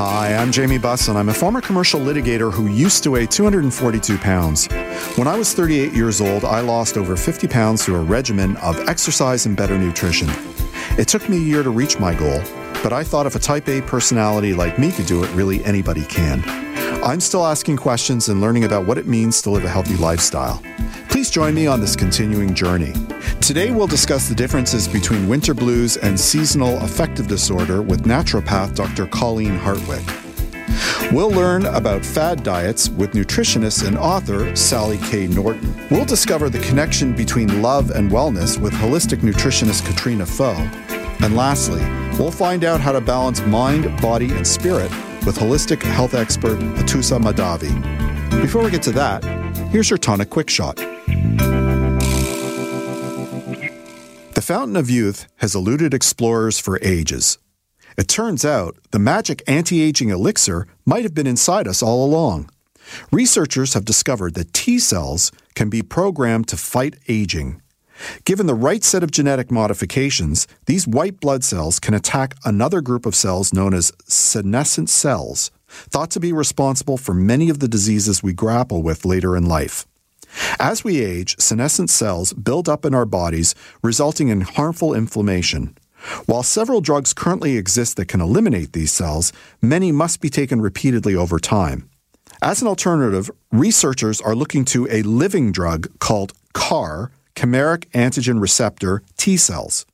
[0.00, 1.16] Hi, I'm Jamie Bussin.
[1.16, 4.68] I'm a former commercial litigator who used to weigh 242 pounds.
[5.16, 8.78] When I was 38 years old, I lost over 50 pounds through a regimen of
[8.88, 10.28] exercise and better nutrition.
[10.96, 12.40] It took me a year to reach my goal,
[12.80, 16.04] but I thought if a type A personality like me could do it, really anybody
[16.04, 16.44] can.
[17.02, 20.62] I'm still asking questions and learning about what it means to live a healthy lifestyle.
[21.08, 22.92] Please join me on this continuing journey.
[23.40, 29.06] Today, we'll discuss the differences between winter blues and seasonal affective disorder with naturopath Dr.
[29.06, 30.04] Colleen Hartwick.
[31.10, 35.26] We'll learn about fad diets with nutritionist and author Sally K.
[35.26, 35.74] Norton.
[35.90, 40.52] We'll discover the connection between love and wellness with holistic nutritionist Katrina Foe.
[41.20, 41.80] And lastly,
[42.18, 44.90] we'll find out how to balance mind, body, and spirit
[45.24, 48.40] with holistic health expert Atousa Mahdavi.
[48.42, 49.24] Before we get to that,
[49.70, 50.78] here's your tonic quick shot.
[54.34, 57.38] The fountain of youth has eluded explorers for ages.
[57.96, 62.48] It turns out the magic anti aging elixir might have been inside us all along.
[63.10, 67.60] Researchers have discovered that T cells can be programmed to fight aging.
[68.24, 73.06] Given the right set of genetic modifications, these white blood cells can attack another group
[73.06, 78.22] of cells known as senescent cells, thought to be responsible for many of the diseases
[78.22, 79.86] we grapple with later in life.
[80.58, 85.76] As we age, senescent cells build up in our bodies, resulting in harmful inflammation.
[86.26, 91.14] While several drugs currently exist that can eliminate these cells, many must be taken repeatedly
[91.14, 91.88] over time.
[92.40, 99.02] As an alternative, researchers are looking to a living drug called CAR, chimeric antigen receptor
[99.16, 99.86] T cells,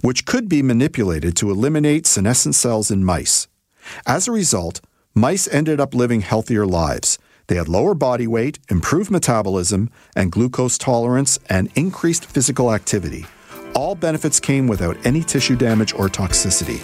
[0.00, 3.46] which could be manipulated to eliminate senescent cells in mice.
[4.06, 4.80] As a result,
[5.14, 7.18] mice ended up living healthier lives.
[7.46, 13.26] They had lower body weight, improved metabolism, and glucose tolerance, and increased physical activity.
[13.74, 16.80] All benefits came without any tissue damage or toxicity.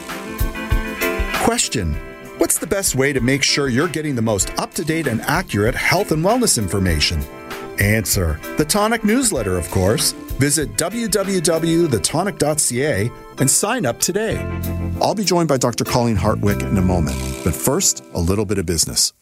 [1.44, 1.94] Question
[2.38, 5.20] What's the best way to make sure you're getting the most up to date and
[5.22, 7.20] accurate health and wellness information?
[7.80, 10.12] Answer The Tonic newsletter, of course.
[10.38, 14.36] Visit www.thetonic.ca and sign up today.
[15.00, 15.84] I'll be joined by Dr.
[15.84, 19.12] Colleen Hartwick in a moment, but first, a little bit of business.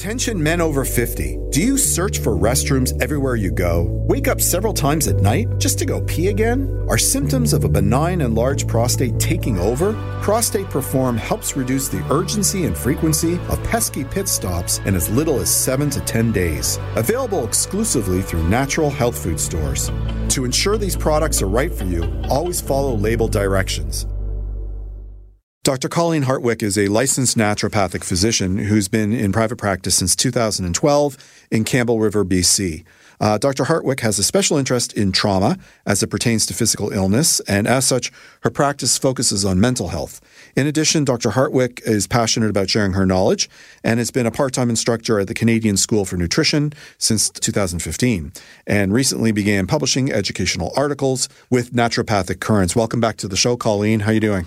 [0.00, 1.38] Attention men over 50.
[1.50, 3.86] Do you search for restrooms everywhere you go?
[4.08, 6.86] Wake up several times at night just to go pee again?
[6.88, 9.92] Are symptoms of a benign and large prostate taking over?
[10.22, 15.38] Prostate Perform helps reduce the urgency and frequency of pesky pit stops in as little
[15.38, 16.78] as 7 to 10 days.
[16.96, 19.90] Available exclusively through natural health food stores.
[20.30, 24.06] To ensure these products are right for you, always follow label directions.
[25.62, 25.90] Dr.
[25.90, 31.64] Colleen Hartwick is a licensed naturopathic physician who's been in private practice since 2012 in
[31.64, 32.82] Campbell River, BC.
[33.20, 33.64] Uh, Dr.
[33.64, 37.84] Hartwick has a special interest in trauma as it pertains to physical illness, and as
[37.84, 38.10] such,
[38.40, 40.22] her practice focuses on mental health.
[40.56, 41.32] In addition, Dr.
[41.32, 43.50] Hartwick is passionate about sharing her knowledge
[43.84, 48.32] and has been a part time instructor at the Canadian School for Nutrition since 2015,
[48.66, 52.74] and recently began publishing educational articles with Naturopathic Currents.
[52.74, 54.00] Welcome back to the show, Colleen.
[54.00, 54.46] How are you doing?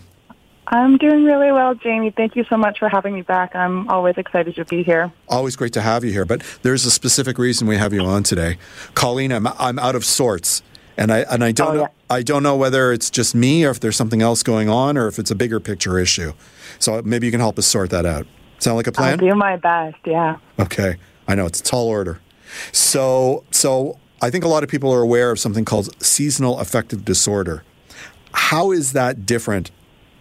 [0.67, 2.11] I'm doing really well, Jamie.
[2.11, 3.55] Thank you so much for having me back.
[3.55, 5.11] I'm always excited to be here.
[5.27, 8.23] Always great to have you here, but there's a specific reason we have you on
[8.23, 8.57] today.
[8.93, 10.61] Colleen, I'm, I'm out of sorts.
[10.95, 11.79] And I and I don't Oh, yeah.
[11.81, 14.95] know I don't know whether it's just me or if there's something else going on
[14.95, 16.33] or if it's a bigger picture issue.
[16.77, 18.27] So maybe you can help us sort that out.
[18.59, 19.17] Sound like a I'll plan?
[19.17, 20.37] do my best, yeah.
[20.59, 20.97] Okay.
[21.27, 22.19] I know it's a tall order.
[22.71, 27.03] So so I think a lot of people are aware of something called seasonal affective
[27.03, 27.63] disorder.
[28.33, 29.71] How is that different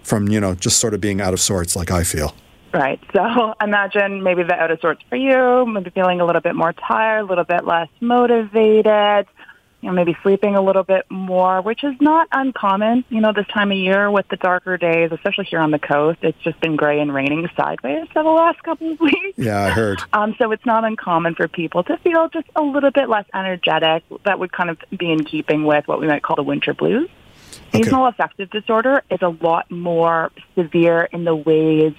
[0.03, 2.35] from, you know, just sort of being out of sorts like I feel?
[2.73, 3.01] Right.
[3.15, 6.73] So imagine maybe the out of sorts for you, maybe feeling a little bit more
[6.73, 9.27] tired, a little bit less motivated,
[9.83, 13.47] you know, maybe sleeping a little bit more, which is not uncommon, you know, this
[13.49, 16.21] time of year with the darker days, especially here on the coast.
[16.23, 19.37] It's just been gray and raining sideways for the last couple of weeks.
[19.37, 20.01] Yeah, I heard.
[20.13, 24.05] Um, so it's not uncommon for people to feel just a little bit less energetic.
[24.25, 27.11] That would kind of be in keeping with what we might call the winter blues.
[27.69, 27.83] Okay.
[27.85, 31.95] Seasonal affective disorder is a lot more severe in the ways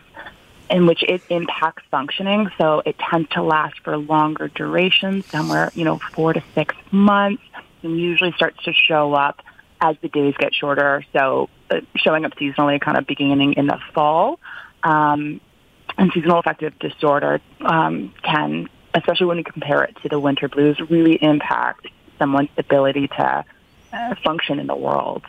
[0.70, 2.50] in which it impacts functioning.
[2.58, 7.44] So it tends to last for longer durations, somewhere, you know, four to six months,
[7.82, 9.42] and usually starts to show up
[9.82, 11.04] as the days get shorter.
[11.14, 14.40] So uh, showing up seasonally, kind of beginning in the fall.
[14.84, 15.42] Um,
[15.98, 20.80] and seasonal affective disorder um, can especially when you compare it to the winter blues,
[20.90, 21.88] really impact
[22.20, 23.44] someone's ability to
[23.94, 25.24] uh, function in the world.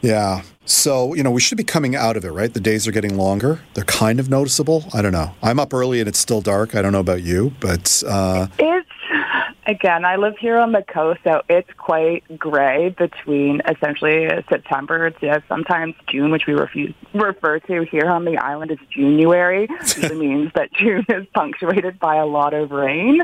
[0.00, 0.42] Yeah.
[0.64, 2.52] So, you know, we should be coming out of it, right?
[2.52, 3.60] The days are getting longer.
[3.74, 4.84] They're kind of noticeable.
[4.94, 5.34] I don't know.
[5.42, 6.74] I'm up early and it's still dark.
[6.74, 8.02] I don't know about you, but.
[8.06, 8.46] Uh...
[8.58, 8.88] It's
[9.64, 15.42] Again, I live here on the coast, so it's quite gray between essentially September to
[15.48, 19.68] sometimes June, which we refuse, refer to here on the island as January.
[20.02, 23.20] It means that June is punctuated by a lot of rain.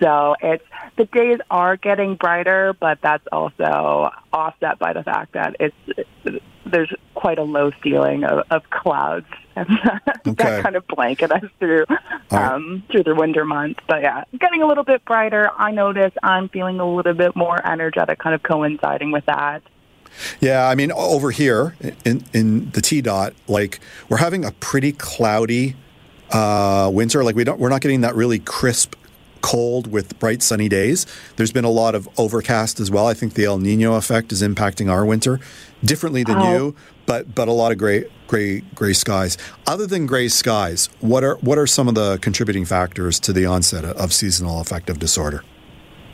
[0.00, 0.64] So it's
[0.96, 6.92] the days are getting brighter, but that's also offset by the fact that it's there's
[7.14, 9.26] quite a low ceiling of, of clouds
[9.56, 10.34] okay.
[10.34, 11.98] that kind of blanket us through um,
[12.30, 12.82] right.
[12.90, 13.80] through the winter months.
[13.88, 15.50] But yeah, getting a little bit brighter.
[15.56, 19.62] I notice I'm feeling a little bit more energetic, kind of coinciding with that.
[20.40, 24.92] Yeah, I mean, over here in in the T dot, like we're having a pretty
[24.92, 25.76] cloudy
[26.30, 27.24] uh, winter.
[27.24, 28.94] Like we don't, we're not getting that really crisp
[29.40, 31.06] cold with bright sunny days.
[31.36, 33.06] There's been a lot of overcast as well.
[33.06, 35.40] I think the El Nino effect is impacting our winter
[35.84, 36.52] differently than oh.
[36.52, 36.76] you,
[37.06, 39.38] but but a lot of gray gray gray skies.
[39.66, 43.46] Other than gray skies, what are what are some of the contributing factors to the
[43.46, 45.44] onset of seasonal affective disorder?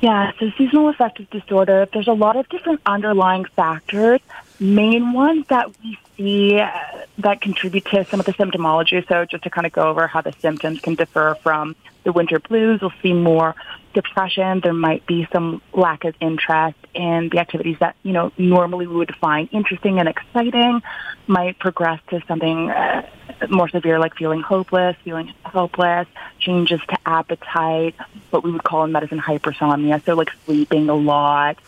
[0.00, 4.20] Yeah, so seasonal affective disorder, there's a lot of different underlying factors.
[4.60, 6.70] Main ones that we see uh,
[7.18, 9.06] that contribute to some of the symptomology.
[9.08, 12.38] So just to kind of go over how the symptoms can differ from the winter
[12.38, 13.54] blues, we'll see more
[13.94, 14.60] depression.
[14.60, 18.96] There might be some lack of interest in the activities that, you know, normally we
[18.96, 20.82] would find interesting and exciting,
[21.26, 23.08] might progress to something uh,
[23.48, 26.06] more severe like feeling hopeless, feeling helpless,
[26.38, 27.94] changes to appetite,
[28.30, 30.04] what we would call in medicine hypersomnia.
[30.04, 31.58] So like sleeping a lot,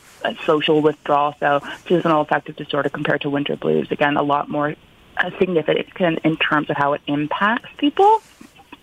[0.45, 1.35] social withdrawal.
[1.41, 4.75] So seasonal affective disorder compared to winter blues, again, a lot more
[5.17, 8.23] uh, significant in terms of how it impacts people.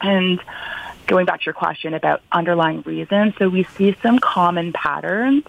[0.02, 0.42] And
[1.08, 5.44] going back to your question about underlying reasons, so we see some common patterns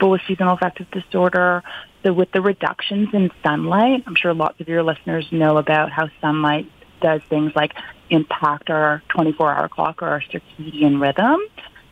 [0.00, 1.62] with seasonal affective disorder.
[2.02, 6.08] So with the reductions in sunlight, I'm sure lots of your listeners know about how
[6.20, 6.70] sunlight
[7.02, 7.74] does things like
[8.08, 11.40] impact our 24-hour clock or our circadian rhythm.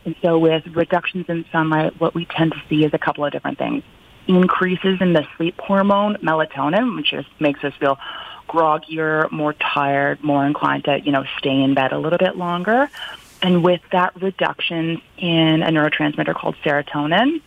[0.09, 3.31] And so with reductions in sunlight, what we tend to see is a couple of
[3.31, 3.83] different things.
[4.25, 7.99] Increases in the sleep hormone melatonin, which just makes us feel
[8.47, 12.89] groggier, more tired, more inclined to, you know, stay in bed a little bit longer.
[13.43, 17.39] And with that reduction in a neurotransmitter called serotonin,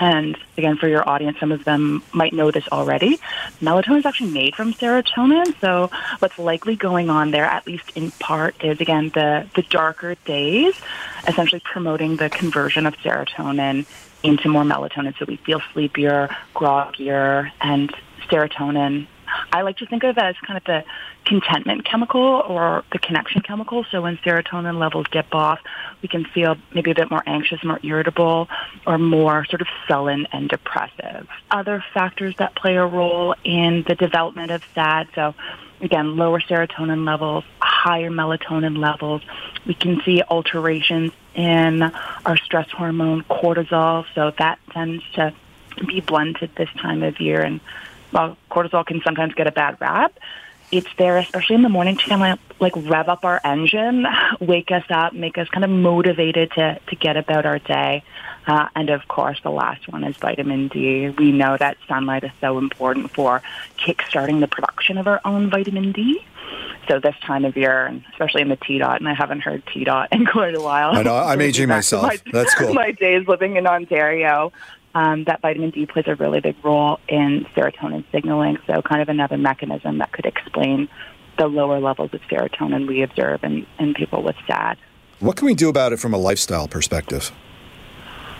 [0.00, 3.18] and again, for your audience, some of them might know this already.
[3.60, 5.58] Melatonin is actually made from serotonin.
[5.60, 5.90] So
[6.20, 10.80] what's likely going on there, at least in part, is again the, the darker days,
[11.26, 13.86] essentially promoting the conversion of serotonin
[14.22, 15.16] into more melatonin.
[15.18, 17.94] So we feel sleepier, groggier, and
[18.28, 19.06] serotonin
[19.52, 20.84] I like to think of it as kind of the
[21.24, 23.84] contentment chemical or the connection chemical.
[23.90, 25.60] So when serotonin levels dip off,
[26.02, 28.48] we can feel maybe a bit more anxious, more irritable,
[28.86, 31.28] or more sort of sullen and depressive.
[31.50, 35.34] Other factors that play a role in the development of SAD, so
[35.80, 39.22] again, lower serotonin levels, higher melatonin levels.
[39.66, 45.32] We can see alterations in our stress hormone cortisol, so that tends to
[45.86, 47.60] be blunted this time of year and
[48.10, 50.18] while cortisol can sometimes get a bad rap,
[50.70, 54.06] it's there, especially in the morning, to kind of like rev up our engine,
[54.40, 58.02] wake us up, make us kind of motivated to, to get about our day.
[58.46, 61.10] Uh, and of course, the last one is vitamin D.
[61.10, 63.42] We know that sunlight is so important for
[63.78, 66.22] kickstarting the production of our own vitamin D.
[66.88, 69.62] So this time of year, and especially in the T dot, and I haven't heard
[69.66, 70.96] T dot in quite a while.
[70.96, 72.04] I know I'm aging myself.
[72.04, 72.72] My, That's cool.
[72.74, 74.52] My days living in Ontario
[74.94, 78.58] um, that vitamin D plays a really big role in serotonin signaling.
[78.66, 80.88] So, kind of another mechanism that could explain
[81.38, 84.76] the lower levels of serotonin we observe in, in people with SAD.
[85.20, 87.32] What can we do about it from a lifestyle perspective?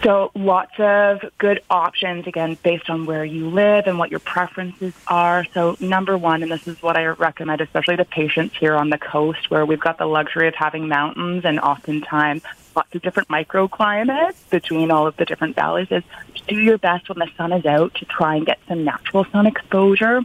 [0.05, 4.95] So lots of good options, again, based on where you live and what your preferences
[5.09, 5.45] are.
[5.55, 8.99] So number one, and this is what I recommend, especially to patients here on the
[8.99, 12.43] coast where we've got the luxury of having mountains and oftentimes
[12.79, 16.05] lots of different microclimates between all of the different valleys, is
[16.47, 19.47] do your best when the sun is out to try and get some natural sun
[19.47, 20.23] exposure.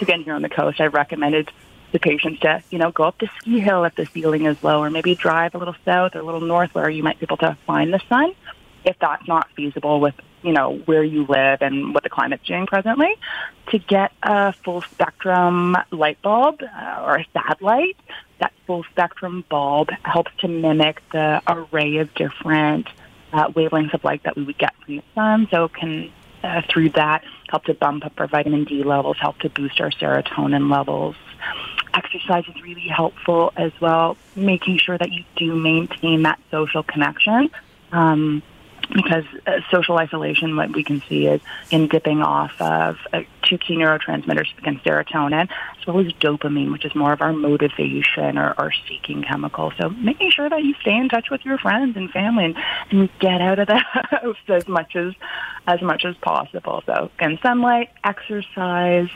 [0.00, 1.50] Again, here on the coast, I've recommended
[1.92, 4.82] the patients to, you know, go up the ski hill if the ceiling is low,
[4.82, 7.38] or maybe drive a little south or a little north where you might be able
[7.38, 8.34] to find the sun
[8.84, 12.66] if that's not feasible with you know where you live and what the climate's doing
[12.66, 13.12] presently,
[13.70, 17.96] to get a full spectrum light bulb uh, or a light.
[18.38, 22.88] That full spectrum bulb helps to mimic the array of different
[23.32, 25.48] uh, wavelengths of light that we would get from the sun.
[25.50, 26.12] So can
[26.42, 29.90] uh, through that help to bump up our vitamin D levels, help to boost our
[29.90, 31.16] serotonin levels.
[31.94, 37.50] exercise is really helpful as well, making sure that you do maintain that social connection.
[37.92, 38.42] Um,
[38.92, 41.40] because uh, social isolation, what we can see is
[41.70, 46.84] in dipping off of uh, two key neurotransmitters against serotonin, as well as dopamine, which
[46.84, 49.72] is more of our motivation or, or seeking chemical.
[49.78, 52.56] So making sure that you stay in touch with your friends and family and,
[52.90, 55.14] and get out of the house as much as
[55.68, 56.82] as much as possible.
[56.86, 59.08] So again, sunlight, exercise.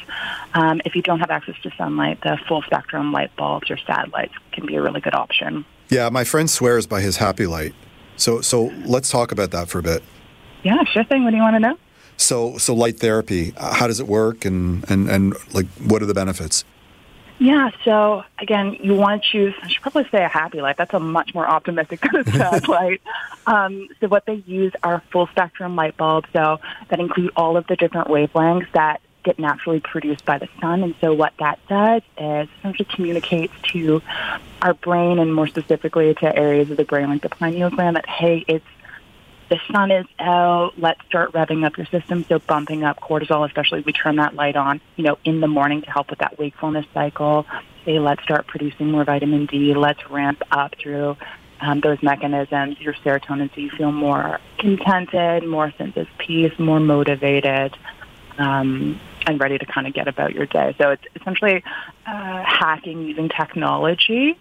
[0.54, 4.12] Um, if you don't have access to sunlight, the full spectrum light bulbs or SAD
[4.12, 5.64] lights can be a really good option.
[5.88, 7.74] Yeah, my friend swears by his happy light.
[8.20, 10.02] So, so let's talk about that for a bit.
[10.62, 11.24] Yeah, sure thing.
[11.24, 11.78] What do you want to know?
[12.18, 16.06] So, so light therapy, uh, how does it work, and and and like, what are
[16.06, 16.64] the benefits?
[17.38, 20.76] Yeah, so again, you want to choose, I should probably say a happy light.
[20.76, 23.00] That's a much more optimistic kind of sad light.
[23.46, 26.60] Um, so what they use are full spectrum light bulbs, so
[26.90, 30.82] that include all of the different wavelengths that get naturally produced by the sun.
[30.82, 34.02] And so what that does is essentially communicates to
[34.62, 38.08] our brain and more specifically to areas of the brain like the pineal gland that,
[38.08, 38.64] hey, it's
[39.50, 42.24] the sun is out, let's start revving up your system.
[42.28, 45.48] So bumping up cortisol, especially if we turn that light on, you know, in the
[45.48, 47.46] morning to help with that wakefulness cycle.
[47.84, 49.74] Say, let's start producing more vitamin D.
[49.74, 51.16] Let's ramp up through
[51.60, 56.80] um, those mechanisms, your serotonin, so you feel more contented, more sense of peace, more
[56.80, 57.76] motivated.
[58.40, 60.74] Um, and ready to kind of get about your day.
[60.78, 61.62] So it's essentially
[62.06, 64.38] uh, hacking using technology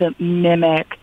[0.00, 0.98] to mimic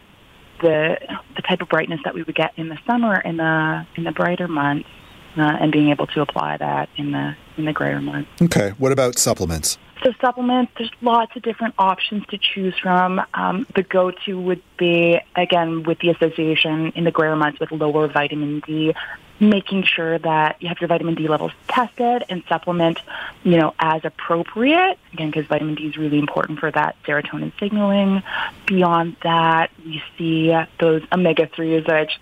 [0.62, 0.98] the
[1.36, 4.12] the type of brightness that we would get in the summer in the in the
[4.12, 4.90] brighter months,
[5.38, 8.30] uh, and being able to apply that in the in the grayer months.
[8.42, 8.72] Okay.
[8.78, 9.78] What about supplements?
[10.04, 13.22] So supplements, there's lots of different options to choose from.
[13.34, 18.08] Um, the go-to would be again with the association in the grayer months with lower
[18.08, 18.94] vitamin D
[19.40, 23.00] making sure that you have your vitamin D levels tested and supplement,
[23.44, 24.98] you know, as appropriate.
[25.14, 28.24] Again, because vitamin D is really important for that serotonin signaling.
[28.66, 32.20] Beyond that, we see those omega threes, which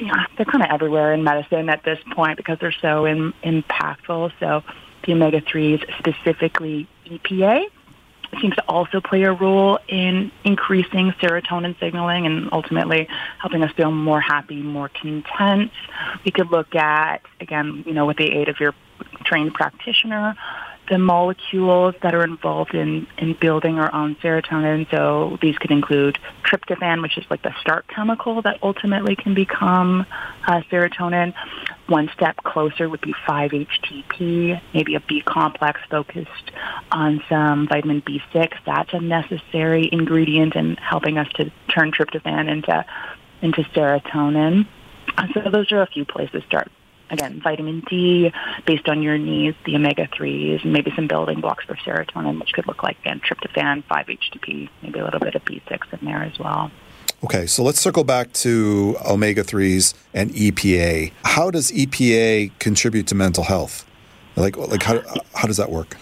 [0.00, 3.32] you know, they're kind of everywhere in medicine at this point because they're so in,
[3.44, 4.32] impactful.
[4.40, 4.62] So
[5.04, 7.66] the omega threes, specifically EPA,
[8.40, 13.08] seems to also play a role in increasing serotonin signaling and ultimately
[13.38, 15.70] helping us feel more happy, more content.
[16.24, 18.74] We could look at, again, you know, with the aid of your
[19.24, 20.34] trained practitioner,
[20.90, 24.90] the molecules that are involved in, in building our own serotonin.
[24.90, 30.06] So these could include tryptophan, which is like the start chemical that ultimately can become
[30.46, 31.32] uh, serotonin.
[31.86, 36.50] One step closer would be 5-HTP, maybe a B complex focused
[36.90, 38.52] on some vitamin B6.
[38.64, 42.84] That's a necessary ingredient in helping us to turn tryptophan into
[43.42, 44.66] into serotonin.
[45.18, 46.70] Uh, so those are a few places to start
[47.10, 48.32] again, vitamin D
[48.66, 52.52] based on your needs, the omega 3s, and maybe some building blocks for serotonin, which
[52.52, 56.38] could look like again, tryptophan, 5-HTP, maybe a little bit of B6 in there as
[56.38, 56.70] well.
[57.24, 61.10] Okay, so let's circle back to omega 3s and EPA.
[61.24, 63.86] How does EPA contribute to mental health?
[64.36, 65.00] Like, like how,
[65.34, 65.96] how does that work?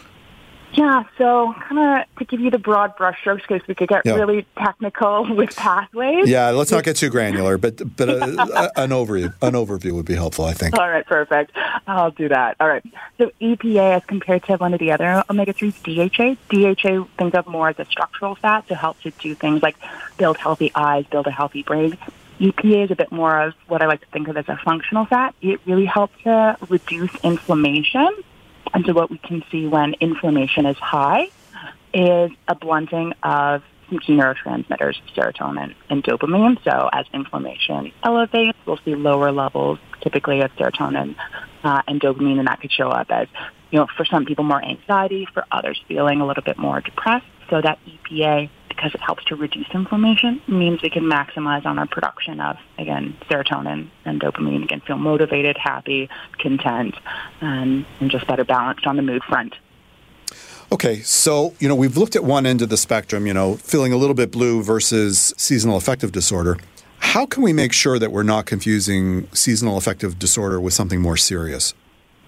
[0.75, 4.15] Yeah, so kind of to give you the broad brushstrokes, because we could get yeah.
[4.15, 6.29] really technical with pathways.
[6.29, 10.07] Yeah, let's not get too granular, but but uh, a, an overview an overview would
[10.07, 10.79] be helpful, I think.
[10.79, 11.53] All right, perfect.
[11.87, 12.57] I'll do that.
[12.59, 12.85] All right.
[13.19, 16.37] So EPA, as compared to one of the other omega threes, DHA.
[16.49, 19.77] DHA think of more as a structural fat to help to do things like
[20.17, 21.99] build healthy eyes, build a healthy brain.
[22.41, 25.05] EPA is a bit more of what I like to think of as a functional
[25.05, 25.35] fat.
[25.43, 28.09] It really helps to reduce inflammation
[28.75, 31.29] and so what we can see when inflammation is high
[31.93, 36.63] is a blunting of some key neurotransmitters, serotonin and dopamine.
[36.65, 41.15] So as inflammation elevates, we'll see lower levels typically of serotonin
[41.63, 43.29] uh, and dopamine, and that could show up as,
[43.71, 47.27] you know, for some people more anxiety, for others feeling a little bit more depressed.
[47.51, 48.49] So that EPA
[48.83, 53.17] because it helps to reduce inflammation, means we can maximize on our production of, again,
[53.31, 54.65] serotonin and dopamine.
[54.65, 56.09] Again, feel motivated, happy,
[56.39, 56.97] content,
[57.41, 59.55] and, and just better balanced on the mood front.
[60.73, 63.93] Okay, so you know we've looked at one end of the spectrum, you know, feeling
[63.93, 66.57] a little bit blue versus seasonal affective disorder.
[66.99, 71.17] How can we make sure that we're not confusing seasonal affective disorder with something more
[71.17, 71.75] serious?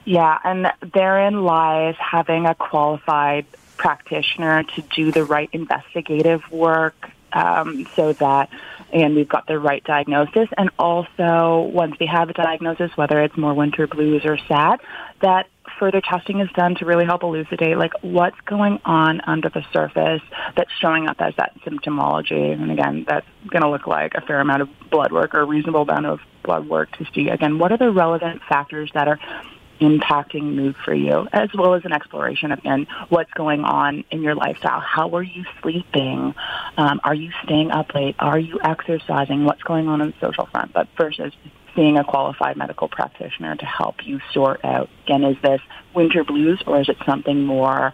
[0.04, 3.46] Yeah, and therein lies having a qualified
[3.84, 8.48] practitioner to do the right investigative work um, so that
[8.94, 10.48] and we've got the right diagnosis.
[10.56, 14.80] And also once we have a diagnosis whether it's more winter blues or sad
[15.20, 15.48] that
[15.78, 20.22] further testing is done to really help elucidate like what's going on under the surface
[20.56, 22.54] that's showing up as that symptomology.
[22.54, 25.44] And again that's going to look like a fair amount of blood work or a
[25.44, 29.18] reasonable amount of blood work to see again what are the relevant factors that are
[29.80, 34.22] impacting mood for you, as well as an exploration of again what's going on in
[34.22, 34.80] your lifestyle.
[34.80, 36.34] How are you sleeping?
[36.76, 38.16] Um, are you staying up late?
[38.18, 39.44] Are you exercising?
[39.44, 40.72] What's going on on the social front?
[40.72, 41.32] But versus
[41.74, 45.60] seeing a qualified medical practitioner to help you sort out again, is this
[45.94, 47.92] winter blues or is it something more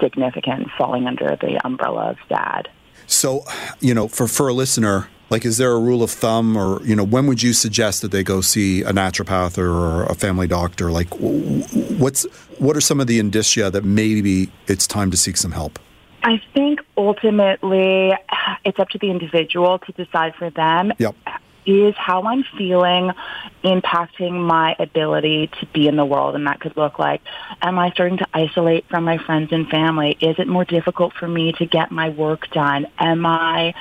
[0.00, 2.68] significant falling under the umbrella of SAD?
[3.06, 3.44] So,
[3.80, 6.94] you know, for, for a listener, like, is there a rule of thumb, or you
[6.94, 10.90] know, when would you suggest that they go see a naturopath or a family doctor?
[10.90, 12.24] Like, what's
[12.58, 15.78] what are some of the indicia that maybe it's time to seek some help?
[16.22, 18.12] I think ultimately
[18.64, 20.92] it's up to the individual to decide for them.
[20.98, 21.16] Yep.
[21.64, 23.12] Is how I'm feeling
[23.62, 26.34] impacting my ability to be in the world?
[26.34, 27.22] And that could look like,
[27.62, 30.18] am I starting to isolate from my friends and family?
[30.20, 32.88] Is it more difficult for me to get my work done?
[32.98, 33.74] Am I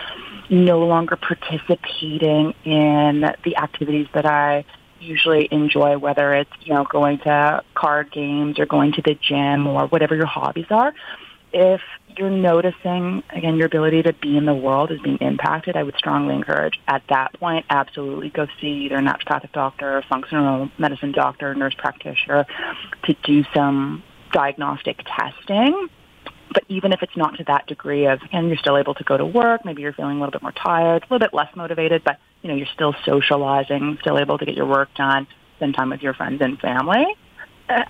[0.52, 4.66] no longer participating in the activities that I
[5.00, 9.66] usually enjoy, whether it's, you know, going to card games or going to the gym
[9.66, 10.94] or whatever your hobbies are.
[11.54, 11.82] If
[12.18, 15.96] you're noticing, again, your ability to be in the world is being impacted, I would
[15.96, 21.56] strongly encourage at that point, absolutely go see either a naturopathic doctor, functional medicine doctor,
[21.56, 22.46] nurse practitioner
[23.04, 24.04] to do some
[24.34, 25.90] diagnostic testing
[26.54, 29.18] but even if it's not to that degree of, and you're still able to go
[29.18, 32.04] to work, maybe you're feeling a little bit more tired, a little bit less motivated,
[32.04, 35.28] but you know, you're still socializing, still able to get your work done,
[35.58, 37.06] spend time with your friends and family.
[37.70, 37.84] Uh,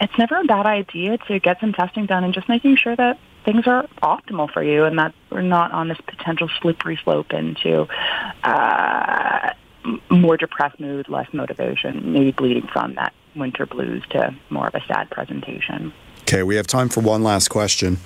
[0.00, 3.18] it's never a bad idea to get some testing done and just making sure that
[3.44, 7.86] things are optimal for you and that we're not on this potential slippery slope into
[8.44, 9.52] uh,
[10.10, 14.80] more depressed mood, less motivation, maybe bleeding from that winter blues to more of a
[14.88, 15.92] sad presentation.
[16.30, 17.98] Okay, we have time for one last question,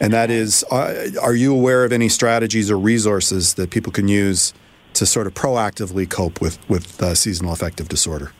[0.00, 4.06] and that is uh, Are you aware of any strategies or resources that people can
[4.06, 4.52] use
[4.92, 8.32] to sort of proactively cope with, with uh, seasonal affective disorder?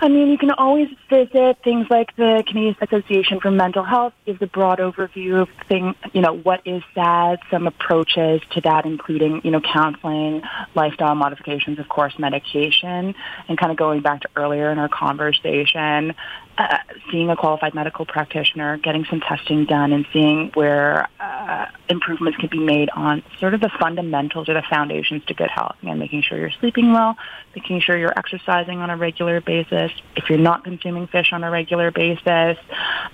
[0.00, 4.42] I mean, you can always visit things like the Canadian Association for Mental Health gives
[4.42, 9.40] a broad overview of thing, you know, what is SAD, some approaches to that, including,
[9.44, 10.42] you know, counseling,
[10.74, 13.14] lifestyle modifications, of course, medication,
[13.48, 16.14] and kind of going back to earlier in our conversation,
[16.56, 16.78] uh,
[17.10, 22.48] seeing a qualified medical practitioner, getting some testing done, and seeing where uh, improvements can
[22.48, 25.76] be made on sort of the fundamentals or the foundations to good health.
[25.82, 27.16] And making sure you're sleeping well,
[27.54, 29.90] making sure you're exercising on a regular basis.
[30.16, 32.58] If you're not consuming fish on a regular basis,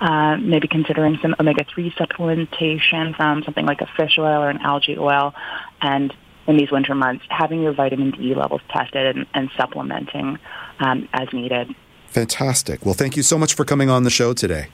[0.01, 4.99] uh, maybe considering some omega-3 supplementation from something like a fish oil or an algae
[4.99, 5.35] oil,
[5.81, 6.15] and
[6.47, 10.39] in these winter months, having your vitamin D levels tested and, and supplementing
[10.79, 11.75] um, as needed.
[12.11, 12.85] Fantastic.
[12.85, 14.69] Well, thank you so much for coming on the show today.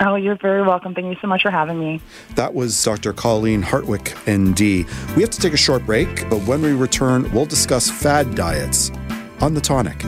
[0.00, 0.94] Oh, you're very welcome.
[0.94, 2.00] Thank you so much for having me.
[2.34, 3.12] That was Dr.
[3.12, 4.86] Colleen Hartwick, ND.
[5.16, 8.90] We have to take a short break, but when we return, we'll discuss fad diets
[9.40, 10.04] on the tonic.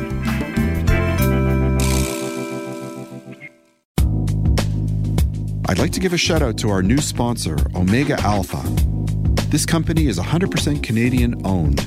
[5.71, 8.63] I'd like to give a shout out to our new sponsor, Omega Alpha.
[9.51, 11.87] This company is 100% Canadian owned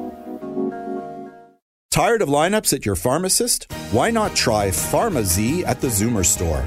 [1.91, 3.69] Tired of lineups at your pharmacist?
[3.91, 6.65] Why not try PharmaZ at the Zoomer store?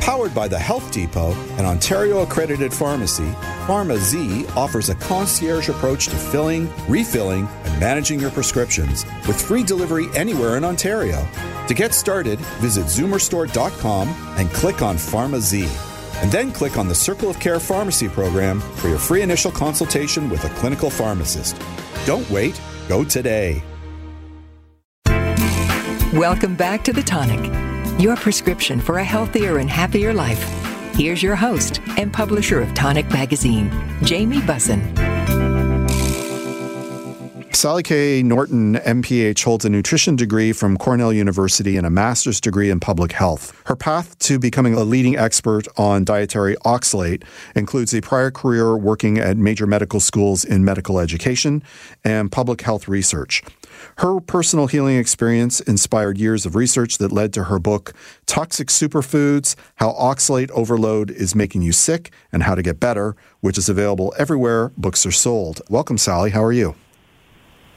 [0.00, 3.30] Powered by the Health Depot, an Ontario accredited pharmacy,
[3.66, 10.08] PharmaZ offers a concierge approach to filling, refilling, and managing your prescriptions with free delivery
[10.16, 11.24] anywhere in Ontario.
[11.68, 15.68] To get started, visit zoomerstore.com and click on PharmaZ.
[16.20, 20.28] And then click on the Circle of Care Pharmacy program for your free initial consultation
[20.28, 21.56] with a clinical pharmacist.
[22.06, 23.62] Don't wait, go today.
[26.14, 27.50] Welcome back to The Tonic,
[28.00, 30.40] your prescription for a healthier and happier life.
[30.94, 33.68] Here's your host and publisher of Tonic Magazine,
[34.04, 35.13] Jamie Bussin.
[37.64, 38.22] Sally K.
[38.22, 43.12] Norton, MPH, holds a nutrition degree from Cornell University and a master's degree in public
[43.12, 43.58] health.
[43.64, 47.24] Her path to becoming a leading expert on dietary oxalate
[47.56, 51.62] includes a prior career working at major medical schools in medical education
[52.04, 53.42] and public health research.
[53.96, 57.94] Her personal healing experience inspired years of research that led to her book,
[58.26, 63.56] Toxic Superfoods How Oxalate Overload is Making You Sick and How to Get Better, which
[63.56, 65.62] is available everywhere books are sold.
[65.70, 66.28] Welcome, Sally.
[66.28, 66.74] How are you?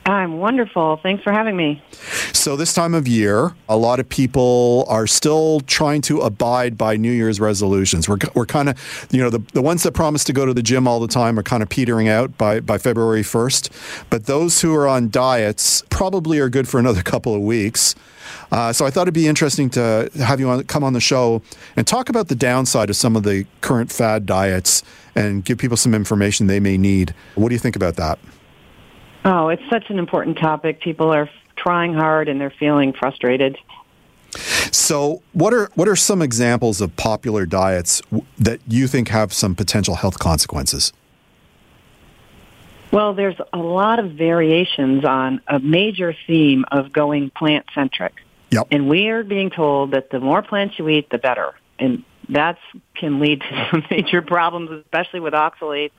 [0.08, 1.02] I'm wonderful.
[1.04, 1.84] Thanks for having me.
[2.32, 6.96] So, this time of year, a lot of people are still trying to abide by
[6.96, 8.08] New Year's resolutions.
[8.08, 10.64] We're, we're kind of, you know, the, the ones that promise to go to the
[10.64, 14.06] gym all the time are kind of petering out by, by February 1st.
[14.10, 17.94] But those who are on diets probably are good for another couple of weeks.
[18.50, 21.42] Uh, so I thought it'd be interesting to have you on, come on the show
[21.76, 24.84] and talk about the downside of some of the current fad diets
[25.16, 27.14] and give people some information they may need.
[27.36, 28.20] What do you think about that?
[29.28, 30.80] Oh, it's such an important topic.
[30.80, 33.58] People are trying hard and they're feeling frustrated.
[34.32, 38.02] So, what are what are some examples of popular diets
[38.38, 40.94] that you think have some potential health consequences?
[42.92, 48.14] Well, there's a lot of variations on a major theme of going plant centric.
[48.52, 48.68] Yep.
[48.72, 51.54] And we are being told that the more plants you eat, the better.
[51.80, 52.58] And that
[52.96, 55.92] can lead to some major problems, especially with oxalates.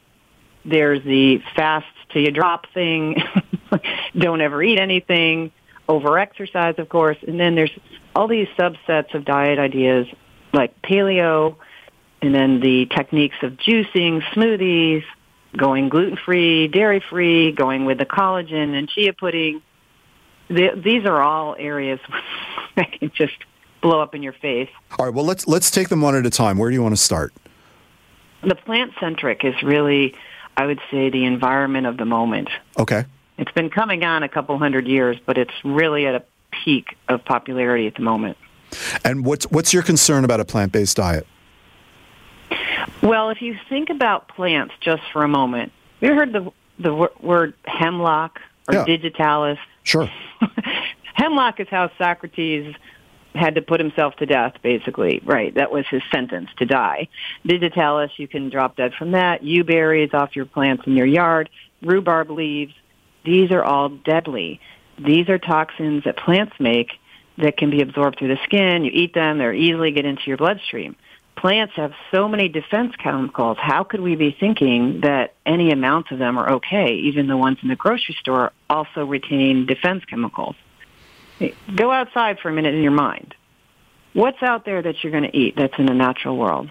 [0.64, 1.86] There's the fast
[2.18, 3.22] till you drop thing.
[4.18, 5.52] Don't ever eat anything.
[5.88, 7.16] Over exercise, of course.
[7.26, 7.70] And then there's
[8.14, 10.06] all these subsets of diet ideas
[10.52, 11.56] like paleo
[12.20, 15.04] and then the techniques of juicing, smoothies,
[15.56, 19.62] going gluten-free, dairy-free, going with the collagen and chia pudding.
[20.48, 22.00] The, these are all areas
[22.76, 23.36] that can just
[23.80, 24.68] blow up in your face.
[24.98, 26.58] All right, well let's let's take them one at a time.
[26.58, 27.32] Where do you want to start?
[28.42, 30.14] The plant centric is really
[30.58, 32.50] I would say the environment of the moment.
[32.76, 33.04] Okay.
[33.38, 37.24] It's been coming on a couple hundred years, but it's really at a peak of
[37.24, 38.36] popularity at the moment.
[39.04, 41.28] And what's what's your concern about a plant-based diet?
[43.02, 47.54] Well, if you think about plants just for a moment, you heard the the word
[47.64, 48.84] hemlock or yeah.
[48.84, 49.58] digitalis?
[49.84, 50.10] Sure.
[51.14, 52.74] hemlock is how Socrates
[53.34, 55.20] had to put himself to death, basically.
[55.24, 55.54] Right.
[55.54, 57.08] That was his sentence to die.
[57.46, 59.42] Digitalis, you can drop dead from that.
[59.42, 61.50] Yew berries off your plants in your yard.
[61.82, 62.74] Rhubarb leaves.
[63.24, 64.60] These are all deadly.
[64.98, 66.90] These are toxins that plants make
[67.36, 68.84] that can be absorbed through the skin.
[68.84, 70.96] You eat them, they're easily get into your bloodstream.
[71.36, 73.58] Plants have so many defense chemicals.
[73.60, 76.94] How could we be thinking that any amount of them are okay?
[76.94, 80.56] Even the ones in the grocery store also retain defense chemicals.
[81.74, 83.34] Go outside for a minute in your mind.
[84.12, 86.70] What's out there that you're going to eat that's in the natural world?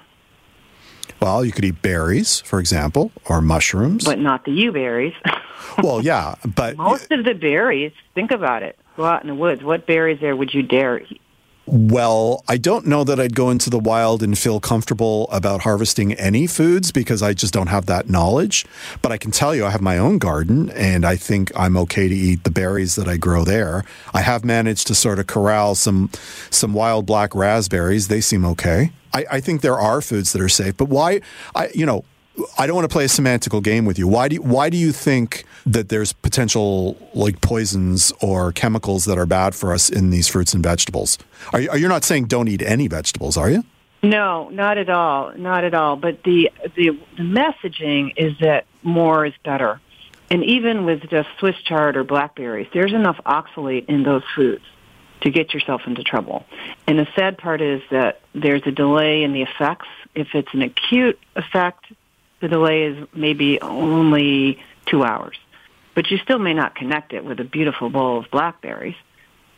[1.22, 4.06] Well, you could eat berries, for example, or mushrooms.
[4.06, 5.14] But not the yew berries.
[5.84, 8.78] well, yeah, but most of the berries, think about it.
[8.98, 9.64] Go out in the woods.
[9.64, 11.22] What berries there would you dare eat?
[11.70, 16.14] Well, I don't know that I'd go into the wild and feel comfortable about harvesting
[16.14, 18.66] any foods because I just don't have that knowledge.
[19.02, 22.08] But I can tell you, I have my own garden and I think I'm okay
[22.08, 23.84] to eat the berries that I grow there.
[24.14, 26.10] I have managed to sort of corral some
[26.52, 28.08] some wild black raspberries.
[28.08, 28.94] They seem okay.
[29.14, 31.20] I, I think there are foods that are safe, but why?
[31.54, 32.06] I you know
[32.58, 34.08] I don't want to play a semantical game with you.
[34.08, 39.17] Why do you, why do you think that there's potential like poisons or chemicals that
[39.17, 41.17] are bad for us in these fruits and vegetables?
[41.52, 43.63] Are you, are you not saying don't eat any vegetables, are you?
[44.04, 45.95] No, not at all, not at all.
[45.95, 49.82] But the the, the messaging is that more is better,
[50.30, 54.63] and even with just Swiss chard or blackberries, there's enough oxalate in those foods
[55.21, 56.45] to get yourself into trouble.
[56.86, 59.88] And the sad part is that there's a delay in the effects.
[60.13, 61.86] If it's an acute effect,
[62.39, 65.38] the delay is maybe only two hours.
[65.95, 68.95] But you still may not connect it with a beautiful bowl of blackberries.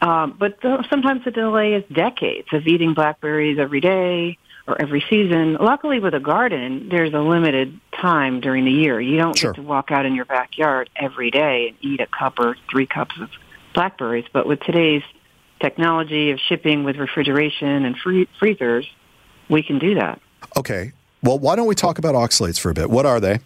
[0.02, 5.04] Um, but the, sometimes the delay is decades of eating blackberries every day or every
[5.10, 5.56] season.
[5.56, 9.02] Luckily, with a garden, there's a limited time during the year.
[9.02, 9.52] You don't sure.
[9.52, 12.88] get to walk out in your backyard every day and eat a cup or three
[12.88, 13.30] cups of
[13.74, 14.26] blackberries.
[14.32, 15.04] But with today's
[15.60, 18.88] technology of shipping with refrigeration and free- freezers,
[19.50, 20.22] we can do that.
[20.56, 20.94] Okay.
[21.22, 22.90] Well, why don't we talk about oxalates for a bit?
[22.90, 23.40] What are they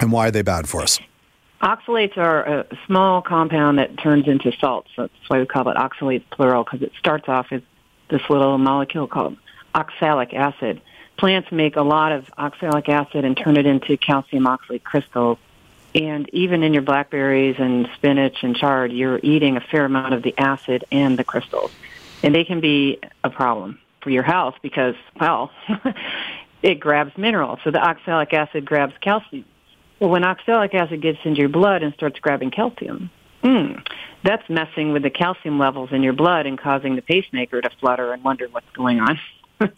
[0.00, 0.98] and why are they bad for us?
[1.60, 4.90] Oxalates are a small compound that turns into salts.
[4.96, 7.62] That's why we call it oxalates plural because it starts off as
[8.10, 9.36] this little molecule called
[9.74, 10.80] oxalic acid.
[11.16, 15.38] Plants make a lot of oxalic acid and turn it into calcium oxalate crystals.
[15.94, 20.22] And even in your blackberries and spinach and chard, you're eating a fair amount of
[20.22, 21.72] the acid and the crystals.
[22.22, 25.50] And they can be a problem for your health because, well,
[26.62, 27.60] it grabs minerals.
[27.64, 29.44] So the oxalic acid grabs calcium.
[30.00, 33.10] Well, when oxalic acid gets into your blood and starts grabbing calcium,
[33.42, 33.80] mm,
[34.24, 38.12] that's messing with the calcium levels in your blood and causing the pacemaker to flutter
[38.12, 39.18] and wonder what's going on.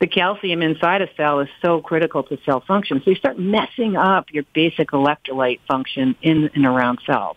[0.00, 3.00] The calcium inside a cell is so critical to cell function.
[3.04, 7.36] So you start messing up your basic electrolyte function in and around cells.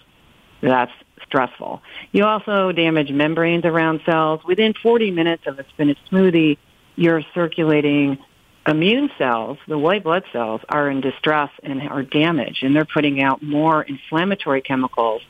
[0.62, 0.92] That's
[1.28, 1.84] stressful.
[2.12, 4.42] You also damage membranes around cells.
[4.46, 6.58] Within 40 minutes of a spinach smoothie,
[6.96, 8.18] your circulating
[8.68, 13.22] immune cells, the white blood cells, are in distress and are damaged, and they're putting
[13.22, 15.22] out more inflammatory chemicals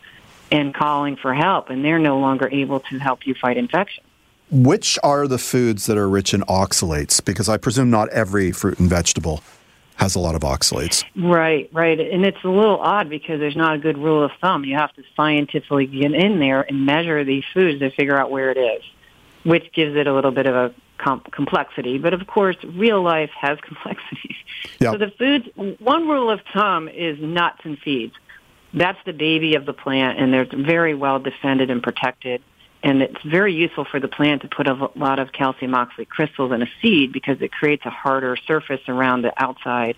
[0.51, 4.03] and calling for help, and they're no longer able to help you fight infection.
[4.51, 7.23] Which are the foods that are rich in oxalates?
[7.23, 9.41] Because I presume not every fruit and vegetable
[9.95, 11.03] has a lot of oxalates.
[11.15, 11.99] Right, right.
[11.99, 14.65] And it's a little odd because there's not a good rule of thumb.
[14.65, 18.51] You have to scientifically get in there and measure these foods to figure out where
[18.51, 18.83] it is,
[19.43, 21.97] which gives it a little bit of a com- complexity.
[21.97, 24.37] But of course, real life has complexities.
[24.79, 24.93] Yep.
[24.93, 28.13] So the foods, one rule of thumb is nuts and seeds.
[28.73, 32.41] That's the baby of the plant, and they're very well defended and protected
[32.85, 36.51] and it's very useful for the plant to put a lot of calcium oxalate crystals
[36.51, 39.97] in a seed because it creates a harder surface around the outside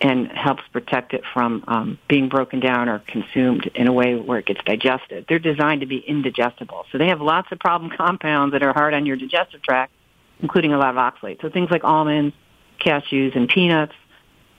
[0.00, 4.38] and helps protect it from um, being broken down or consumed in a way where
[4.38, 5.26] it gets digested.
[5.28, 6.86] They're designed to be indigestible.
[6.92, 9.92] So they have lots of problem compounds that are hard on your digestive tract,
[10.40, 11.40] including a lot of oxalate.
[11.42, 12.34] So things like almonds,
[12.80, 13.94] cashews, and peanuts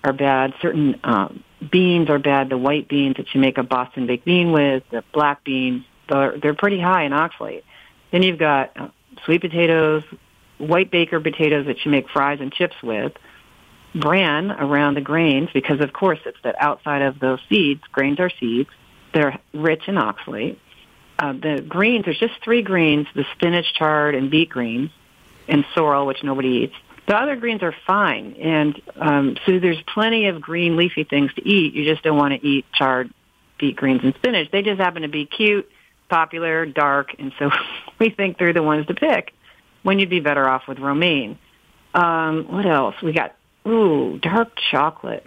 [0.03, 0.53] are bad.
[0.61, 2.49] Certain um, beans are bad.
[2.49, 6.37] The white beans that you make a Boston baked bean with, the black beans, they're,
[6.39, 7.63] they're pretty high in oxalate.
[8.11, 8.89] Then you've got uh,
[9.25, 10.03] sweet potatoes,
[10.57, 13.13] white baker potatoes that you make fries and chips with,
[13.95, 18.31] bran around the grains because of course it's that outside of those seeds, grains are
[18.39, 18.69] seeds,
[19.13, 20.57] they're rich in oxalate.
[21.17, 24.89] Uh, the greens, there's just three greens, the spinach, chard, and beet greens,
[25.49, 26.75] and sorrel, which nobody eats.
[27.07, 31.47] The other greens are fine, and um, so there's plenty of green leafy things to
[31.47, 31.73] eat.
[31.73, 33.11] You just don't want to eat chard,
[33.57, 34.51] beet greens, and spinach.
[34.51, 35.69] They just happen to be cute
[36.09, 37.49] popular, dark, and so
[37.99, 39.33] we think they're the ones to pick
[39.83, 41.39] when you'd be better off with romaine.
[41.93, 42.95] Um, what else?
[43.01, 43.35] We got,
[43.67, 45.25] ooh, dark chocolate,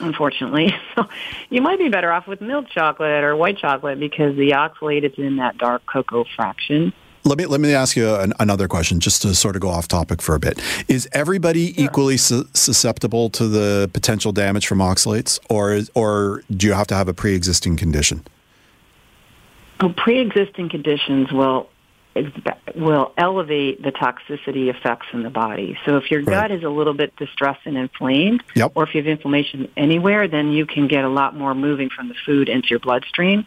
[0.00, 0.74] unfortunately.
[0.94, 1.08] So
[1.48, 5.16] you might be better off with milk chocolate or white chocolate because the oxalate is
[5.16, 6.92] in that dark cocoa fraction.
[7.28, 9.86] Let me let me ask you an, another question, just to sort of go off
[9.86, 10.58] topic for a bit.
[10.88, 11.84] Is everybody sure.
[11.84, 16.94] equally su- susceptible to the potential damage from oxalates, or or do you have to
[16.94, 18.24] have a pre-existing condition?
[19.78, 21.68] Well, pre-existing conditions will
[22.74, 25.78] will elevate the toxicity effects in the body.
[25.84, 26.48] So if your right.
[26.48, 28.72] gut is a little bit distressed and inflamed, yep.
[28.74, 32.08] or if you have inflammation anywhere, then you can get a lot more moving from
[32.08, 33.46] the food into your bloodstream.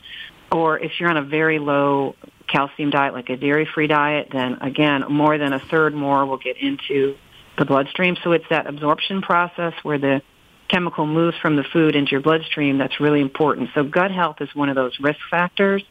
[0.52, 2.16] Or if you're on a very low
[2.52, 6.58] calcium diet, like a dairy-free diet, then again, more than a third more will get
[6.58, 7.16] into
[7.58, 8.18] the bloodstream.
[8.24, 10.22] So it's that absorption process where the
[10.68, 13.70] chemical moves from the food into your bloodstream that's really important.
[13.74, 15.84] So gut health is one of those risk factors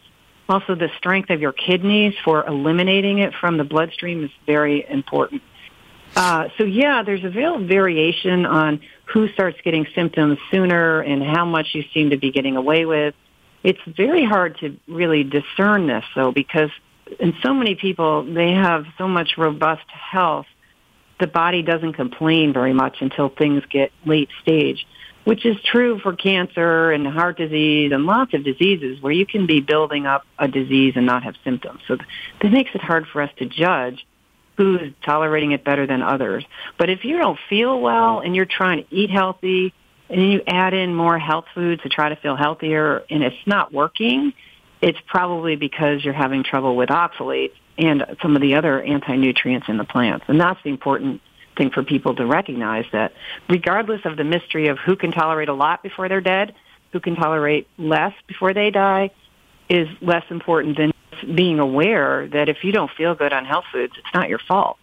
[0.51, 5.42] also, the strength of your kidneys for eliminating it from the bloodstream is very important.
[6.16, 11.44] Uh, so yeah, there's a real variation on who starts getting symptoms sooner and how
[11.44, 13.14] much you seem to be getting away with.
[13.62, 16.70] It's very hard to really discern this though because
[17.18, 20.46] in so many people, they have so much robust health,
[21.18, 24.87] the body doesn't complain very much until things get late stage
[25.25, 29.46] which is true for cancer and heart disease and lots of diseases where you can
[29.46, 31.81] be building up a disease and not have symptoms.
[31.87, 31.99] So
[32.40, 34.07] that makes it hard for us to judge
[34.57, 36.44] who's tolerating it better than others.
[36.79, 39.73] But if you don't feel well and you're trying to eat healthy
[40.11, 43.46] and then you add in more health foods to try to feel healthier and it's
[43.46, 44.33] not working,
[44.83, 49.77] it's probably because you're having trouble with oxalates and some of the other anti-nutrients in
[49.77, 50.25] the plants.
[50.29, 51.20] And that's the important
[51.57, 53.12] thing for people to recognize that
[53.49, 56.55] regardless of the mystery of who can tolerate a lot before they're dead,
[56.92, 59.11] who can tolerate less before they die,
[59.68, 60.92] is less important than
[61.35, 64.77] being aware that if you don't feel good on health foods, it's not your fault.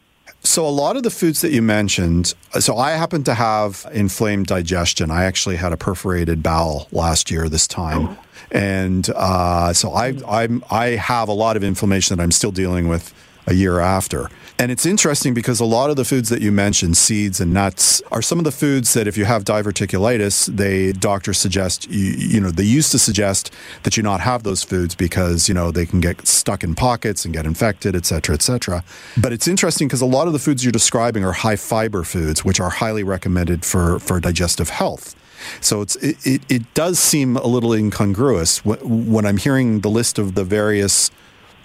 [0.44, 4.48] So, a lot of the foods that you mentioned, so I happen to have inflamed
[4.48, 5.12] digestion.
[5.12, 8.08] I actually had a perforated bowel last year this time.
[8.08, 8.18] Oh.
[8.52, 12.88] And uh, so I, I'm, I have a lot of inflammation that I'm still dealing
[12.88, 13.14] with
[13.48, 14.30] a year after.
[14.60, 18.02] And it's interesting because a lot of the foods that you mentioned, seeds and nuts,
[18.12, 22.42] are some of the foods that if you have diverticulitis, they doctors suggest you, you
[22.42, 25.86] know they used to suggest that you not have those foods because you know they
[25.86, 28.84] can get stuck in pockets and get infected, et cetera, et cetera.
[29.18, 32.44] But it's interesting because a lot of the foods you're describing are high fiber foods,
[32.44, 35.16] which are highly recommended for for digestive health.
[35.62, 40.18] So it's it, it, it does seem a little incongruous when I'm hearing the list
[40.18, 41.12] of the various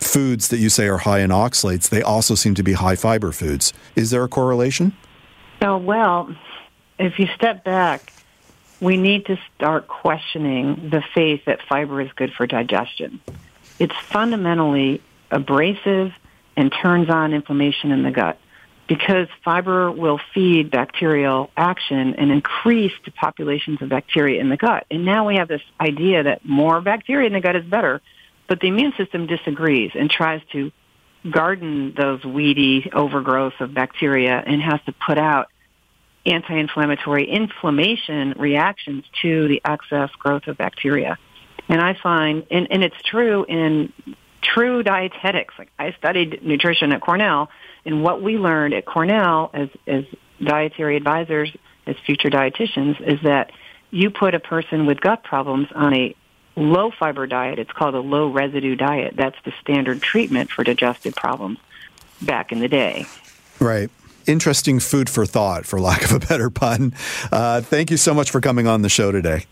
[0.02, 3.32] foods that you say are high in oxalates, they also seem to be high fiber
[3.32, 3.72] foods.
[3.96, 4.92] Is there a correlation?
[5.60, 6.34] Oh, well,
[6.98, 8.12] if you step back,
[8.80, 13.20] we need to start questioning the faith that fiber is good for digestion.
[13.78, 16.12] It's fundamentally abrasive
[16.56, 18.38] and turns on inflammation in the gut
[18.88, 24.84] because fiber will feed bacterial action and increase the populations of bacteria in the gut.
[24.90, 28.02] And now we have this idea that more bacteria in the gut is better.
[28.48, 30.72] But the immune system disagrees and tries to
[31.30, 35.48] garden those weedy overgrowth of bacteria and has to put out
[36.26, 41.18] anti-inflammatory inflammation reactions to the excess growth of bacteria.
[41.68, 43.92] And I find, and, and it's true in
[44.42, 45.54] true dietetics.
[45.58, 47.48] Like I studied nutrition at Cornell,
[47.84, 50.04] and what we learned at Cornell as, as
[50.42, 51.54] dietary advisors,
[51.86, 53.52] as future dietitians, is that
[53.90, 56.16] you put a person with gut problems on a
[56.56, 57.58] low fiber diet.
[57.58, 59.14] It's called a low residue diet.
[59.16, 61.58] That's the standard treatment for digestive problems
[62.20, 63.06] back in the day.
[63.60, 63.90] Right.
[64.26, 66.94] Interesting food for thought, for lack of a better pun.
[67.30, 69.46] Uh, thank you so much for coming on the show today.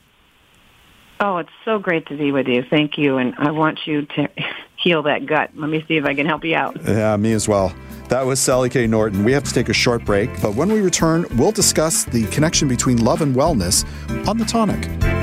[1.18, 2.62] Oh, it's so great to be with you.
[2.62, 3.18] Thank you.
[3.18, 4.28] And I want you to
[4.76, 5.50] heal that gut.
[5.54, 6.78] Let me see if I can help you out.
[6.86, 7.74] Yeah, me as well.
[8.08, 8.86] That was Sally K.
[8.86, 9.22] Norton.
[9.22, 12.68] We have to take a short break, but when we return, we'll discuss the connection
[12.68, 13.84] between love and wellness
[14.26, 15.19] on the tonic.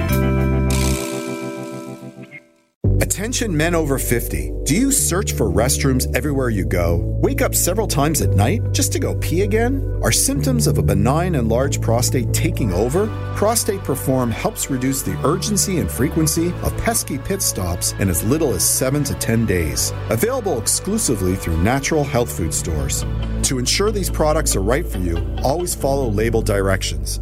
[3.00, 4.52] Attention men over 50.
[4.64, 6.98] Do you search for restrooms everywhere you go?
[7.22, 10.00] Wake up several times at night just to go pee again?
[10.02, 13.06] Are symptoms of a benign and large prostate taking over?
[13.36, 18.56] Prostate Perform helps reduce the urgency and frequency of pesky pit stops in as little
[18.56, 19.94] as 7 to 10 days.
[20.10, 23.06] Available exclusively through natural health food stores.
[23.44, 27.20] To ensure these products are right for you, always follow label directions.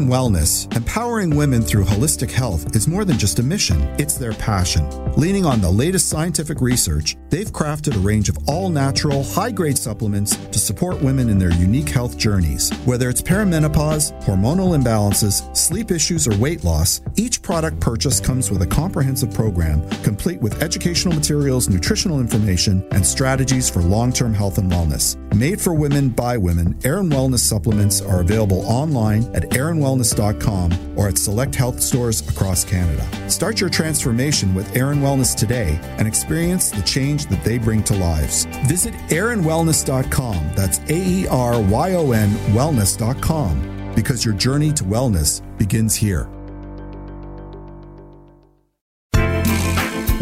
[0.00, 4.32] And Wellness, empowering women through holistic health is more than just a mission, it's their
[4.32, 4.88] passion.
[5.12, 9.76] Leaning on the latest scientific research, they've crafted a range of all natural, high grade
[9.76, 12.70] supplements to support women in their unique health journeys.
[12.86, 18.62] Whether it's perimenopause, hormonal imbalances, sleep issues, or weight loss, each product purchase comes with
[18.62, 24.56] a comprehensive program complete with educational materials, nutritional information, and strategies for long term health
[24.56, 25.18] and wellness.
[25.34, 29.44] Made for women by women, Aeryon Wellness supplements are available online at
[29.90, 33.06] aeryonwellness.com or at select health stores across Canada.
[33.30, 37.94] Start your transformation with Aeryon Wellness today and experience the change that they bring to
[37.94, 38.44] lives.
[38.66, 40.52] Visit aeryonwellness.com.
[40.54, 46.28] That's A E R Y O N wellness.com because your journey to wellness begins here.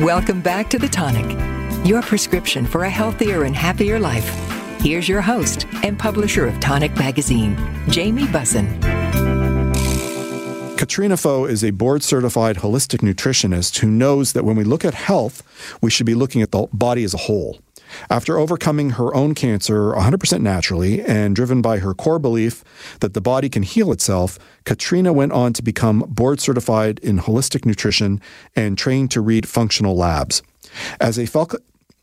[0.01, 1.37] Welcome back to The Tonic,
[1.85, 4.29] your prescription for a healthier and happier life.
[4.81, 7.57] Here's your host and publisher of Tonic Magazine,
[7.89, 8.98] Jamie Bussin.
[10.89, 14.95] Katrina Foe is a board certified holistic nutritionist who knows that when we look at
[14.95, 15.43] health,
[15.83, 17.59] we should be looking at the body as a whole.
[18.09, 22.65] After overcoming her own cancer 100% naturally and driven by her core belief
[23.01, 27.67] that the body can heal itself, Katrina went on to become board certified in holistic
[27.67, 28.19] nutrition
[28.57, 30.41] and trained to read functional labs.
[31.03, 31.27] As a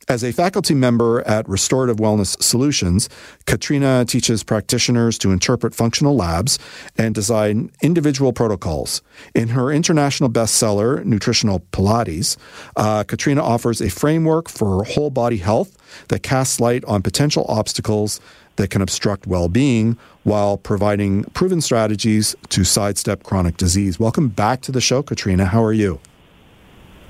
[0.07, 3.09] as a faculty member at Restorative Wellness Solutions,
[3.45, 6.59] Katrina teaches practitioners to interpret functional labs
[6.97, 9.01] and design individual protocols.
[9.33, 12.37] In her international bestseller, Nutritional Pilates,
[12.75, 15.75] uh, Katrina offers a framework for whole body health
[16.09, 18.19] that casts light on potential obstacles
[18.57, 23.99] that can obstruct well being while providing proven strategies to sidestep chronic disease.
[23.99, 25.45] Welcome back to the show, Katrina.
[25.45, 25.99] How are you?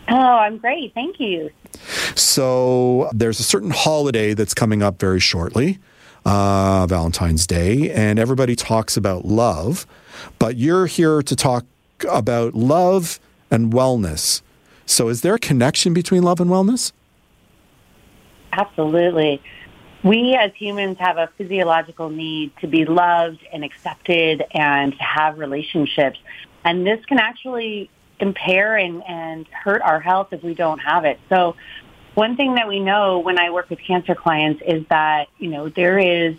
[0.07, 0.93] Oh, I'm great.
[0.93, 1.49] Thank you.
[2.15, 5.79] So there's a certain holiday that's coming up very shortly,
[6.25, 9.85] uh, Valentine's Day, and everybody talks about love,
[10.39, 11.65] but you're here to talk
[12.09, 13.19] about love
[13.51, 14.41] and wellness.
[14.85, 16.91] So is there a connection between love and wellness?
[18.51, 19.41] Absolutely.
[20.03, 25.39] We as humans have a physiological need to be loved and accepted and to have
[25.39, 26.19] relationships.
[26.63, 31.19] And this can actually impair and, and hurt our health if we don't have it.
[31.29, 31.55] So
[32.13, 35.69] one thing that we know when I work with cancer clients is that, you know,
[35.69, 36.35] there is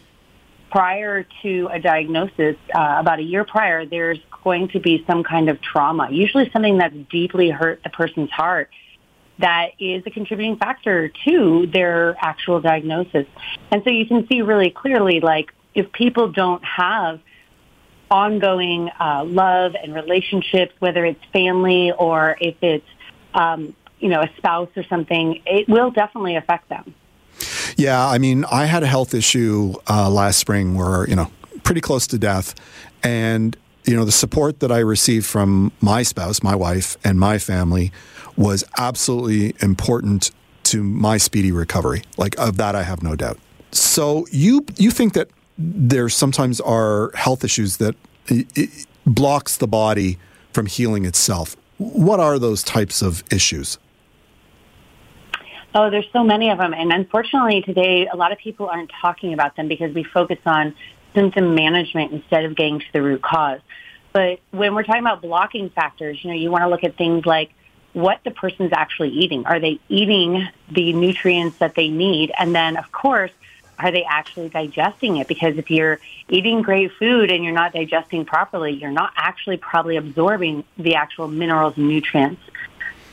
[0.70, 5.48] prior to a diagnosis, uh, about a year prior, there's going to be some kind
[5.48, 8.70] of trauma, usually something that's deeply hurt the person's heart
[9.38, 13.26] that is a contributing factor to their actual diagnosis.
[13.70, 17.20] And so you can see really clearly, like, if people don't have
[18.10, 22.86] ongoing uh, love and relationships, whether it's family or if it's
[23.34, 26.94] um, you know a spouse or something, it will definitely affect them.
[27.76, 31.30] Yeah, I mean, I had a health issue uh, last spring where you know
[31.64, 32.54] pretty close to death,
[33.02, 37.38] and you know the support that I received from my spouse, my wife, and my
[37.38, 37.92] family
[38.36, 40.30] was absolutely important
[40.64, 42.02] to my speedy recovery.
[42.16, 43.38] Like of that, I have no doubt.
[43.72, 47.94] So you you think that there sometimes are health issues that
[49.06, 50.18] blocks the body
[50.52, 51.56] from healing itself.
[51.78, 53.78] What are those types of issues?
[55.74, 56.72] Oh, there's so many of them.
[56.72, 60.74] And unfortunately today, a lot of people aren't talking about them because we focus on
[61.14, 63.60] symptom management instead of getting to the root cause.
[64.12, 67.26] But when we're talking about blocking factors, you know, you want to look at things
[67.26, 67.52] like
[67.92, 69.44] what the person's actually eating.
[69.44, 72.32] Are they eating the nutrients that they need?
[72.38, 73.32] And then, of course,
[73.78, 75.28] are they actually digesting it?
[75.28, 79.96] Because if you're eating great food and you're not digesting properly, you're not actually probably
[79.96, 82.40] absorbing the actual minerals and nutrients.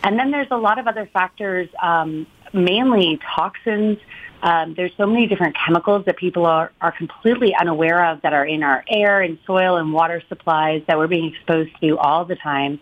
[0.04, 3.98] And then there's a lot of other factors, um, mainly toxins.
[4.42, 8.46] Um, there's so many different chemicals that people are, are completely unaware of that are
[8.46, 12.36] in our air and soil and water supplies that we're being exposed to all the
[12.36, 12.80] time.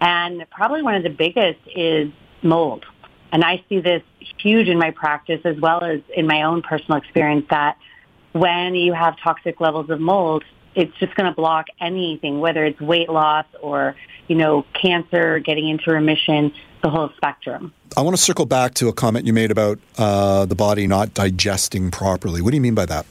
[0.00, 2.10] And probably one of the biggest is
[2.42, 2.84] mold.
[3.32, 4.02] And I see this
[4.38, 7.76] huge in my practice as well as in my own personal experience that
[8.32, 12.80] when you have toxic levels of mold, it's just going to block anything, whether it's
[12.80, 13.96] weight loss or,
[14.28, 16.52] you know, cancer, getting into remission,
[16.82, 17.72] the whole spectrum.
[17.96, 21.14] I want to circle back to a comment you made about uh, the body not
[21.14, 22.40] digesting properly.
[22.40, 23.06] What do you mean by that?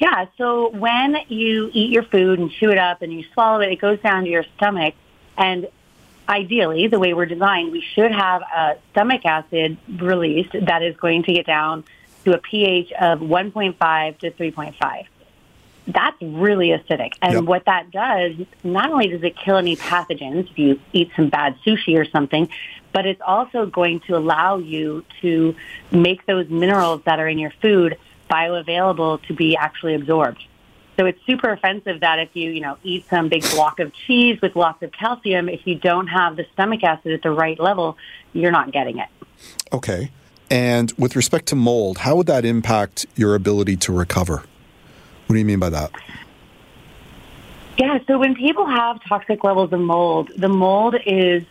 [0.00, 3.70] Yeah, so when you eat your food and chew it up and you swallow it,
[3.70, 4.94] it goes down to your stomach.
[5.38, 5.68] And
[6.32, 11.22] ideally, the way we're designed, we should have a stomach acid released that is going
[11.24, 11.84] to get down
[12.24, 15.06] to a pH of 1.5 to 3.5
[15.86, 17.14] that's really acidic.
[17.20, 17.44] And yep.
[17.44, 21.56] what that does, not only does it kill any pathogens if you eat some bad
[21.66, 22.48] sushi or something,
[22.92, 25.56] but it's also going to allow you to
[25.90, 27.98] make those minerals that are in your food
[28.30, 30.42] bioavailable to be actually absorbed.
[30.98, 34.40] So it's super offensive that if you, you know, eat some big block of cheese
[34.42, 37.96] with lots of calcium, if you don't have the stomach acid at the right level,
[38.32, 39.08] you're not getting it.
[39.72, 40.10] Okay.
[40.50, 44.44] And with respect to mold, how would that impact your ability to recover?
[45.26, 45.92] What do you mean by that?
[47.78, 51.42] Yeah, so when people have toxic levels of mold, the mold is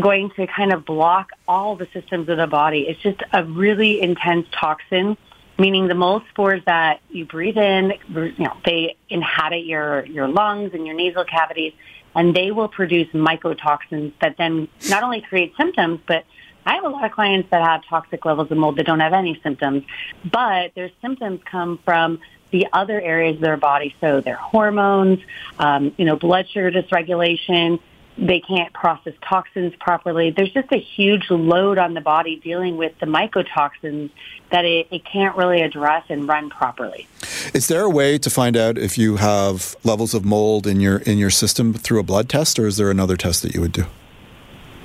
[0.00, 2.88] going to kind of block all the systems of the body.
[2.88, 5.18] It's just a really intense toxin,
[5.60, 10.70] meaning the mold spores that you breathe in, you know, they inhabit your, your lungs
[10.72, 11.74] and your nasal cavities,
[12.14, 16.24] and they will produce mycotoxins that then not only create symptoms, but
[16.66, 19.12] I have a lot of clients that have toxic levels of mold that don't have
[19.12, 19.84] any symptoms,
[20.24, 23.94] but their symptoms come from the other areas of their body.
[24.00, 25.20] So their hormones,
[25.58, 27.80] um, you know, blood sugar dysregulation.
[28.18, 30.30] They can't process toxins properly.
[30.30, 34.10] There's just a huge load on the body dealing with the mycotoxins
[34.50, 37.06] that it, it can't really address and run properly.
[37.54, 40.98] Is there a way to find out if you have levels of mold in your
[40.98, 43.72] in your system through a blood test, or is there another test that you would
[43.72, 43.86] do?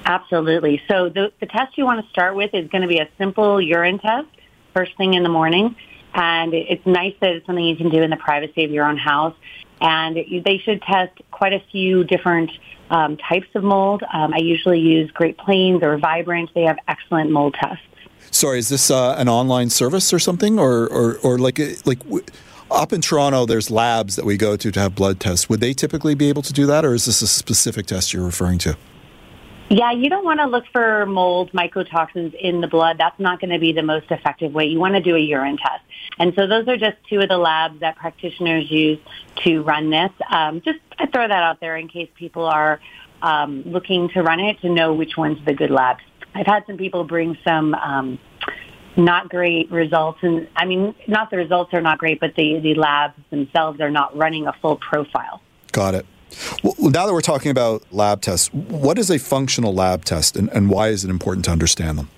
[0.06, 0.82] Absolutely.
[0.88, 3.60] So the, the test you want to start with is going to be a simple
[3.60, 4.28] urine test
[4.74, 5.76] first thing in the morning.
[6.14, 8.98] And it's nice that it's something you can do in the privacy of your own
[8.98, 9.36] house.
[9.82, 12.52] And they should test quite a few different
[12.90, 14.04] um, types of mold.
[14.14, 16.50] Um, I usually use Great Plains or Vibrant.
[16.54, 17.84] They have excellent mold tests.
[18.32, 22.00] Sorry, is this uh, an online service or something, or or, or like like
[22.70, 23.46] up in Toronto?
[23.46, 25.48] There's labs that we go to to have blood tests.
[25.48, 28.26] Would they typically be able to do that, or is this a specific test you're
[28.26, 28.78] referring to?
[29.70, 32.98] Yeah, you don't want to look for mold mycotoxins in the blood.
[33.00, 34.66] That's not going to be the most effective way.
[34.66, 35.85] You want to do a urine test.
[36.18, 38.99] And so those are just two of the labs that practitioners use
[39.43, 40.11] to run this.
[40.30, 42.80] Um, just I throw that out there in case people are
[43.22, 46.01] um, looking to run it to know which one's the good labs.
[46.34, 48.20] I've had some people bring some um,
[48.97, 52.76] not great results, and I mean, not the results are not great, but the the
[52.76, 55.41] labs themselves are not running a full profile.
[55.72, 56.05] Got it.
[56.63, 60.49] Well, now that we're talking about lab tests, what is a functional lab test and,
[60.49, 62.09] and why is it important to understand them?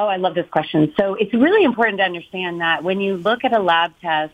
[0.00, 0.94] Oh, I love this question.
[0.96, 4.32] So it's really important to understand that when you look at a lab test,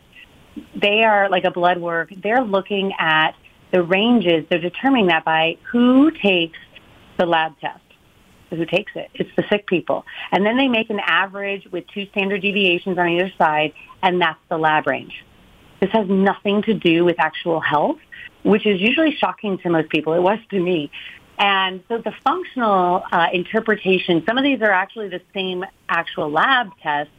[0.76, 2.12] they are like a blood work.
[2.14, 3.32] They're looking at
[3.72, 4.44] the ranges.
[4.50, 6.58] They're determining that by who takes
[7.18, 7.80] the lab test.
[8.50, 9.10] Who takes it?
[9.14, 10.04] It's the sick people.
[10.32, 14.38] And then they make an average with two standard deviations on either side, and that's
[14.50, 15.24] the lab range.
[15.80, 17.98] This has nothing to do with actual health,
[18.42, 20.12] which is usually shocking to most people.
[20.12, 20.90] It was to me.
[21.38, 26.70] And so the functional uh, interpretation, some of these are actually the same actual lab
[26.82, 27.12] tests,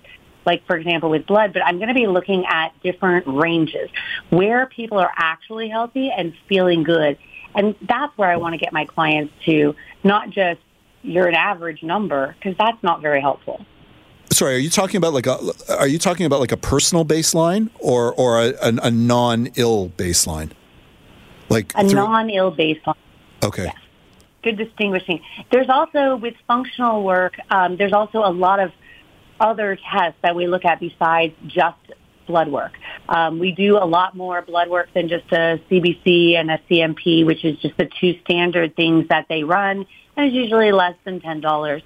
[0.46, 3.90] like for example with blood, but I'm going to be looking at different ranges
[4.30, 7.18] where people are actually healthy and feeling good.
[7.56, 10.62] And that's where I want to get my clients to, not just
[11.02, 13.66] you're an average number, because that's not very helpful.
[14.32, 15.38] Sorry, are you talking about like a
[15.70, 20.52] are you talking about like a personal baseline or or a, a, a non-ill baseline?
[21.48, 21.94] Like a through...
[21.94, 22.96] non-ill baseline.
[23.44, 23.66] Okay.
[23.66, 23.76] Yes
[24.46, 25.20] good distinguishing.
[25.52, 28.72] There's also with functional work, um, there's also a lot of
[29.40, 31.78] other tests that we look at besides just
[32.26, 32.72] blood work.
[33.10, 37.26] Um, we do a lot more blood work than just a CBC and a CMP,
[37.26, 39.86] which is just the two standard things that they run,
[40.16, 41.82] and it's usually less than ten dollars.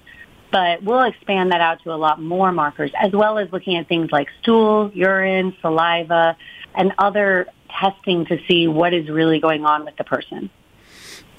[0.52, 3.88] But we'll expand that out to a lot more markers, as well as looking at
[3.88, 6.36] things like stool, urine, saliva,
[6.74, 7.46] and other
[7.80, 10.50] testing to see what is really going on with the person.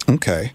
[0.08, 0.54] Okay.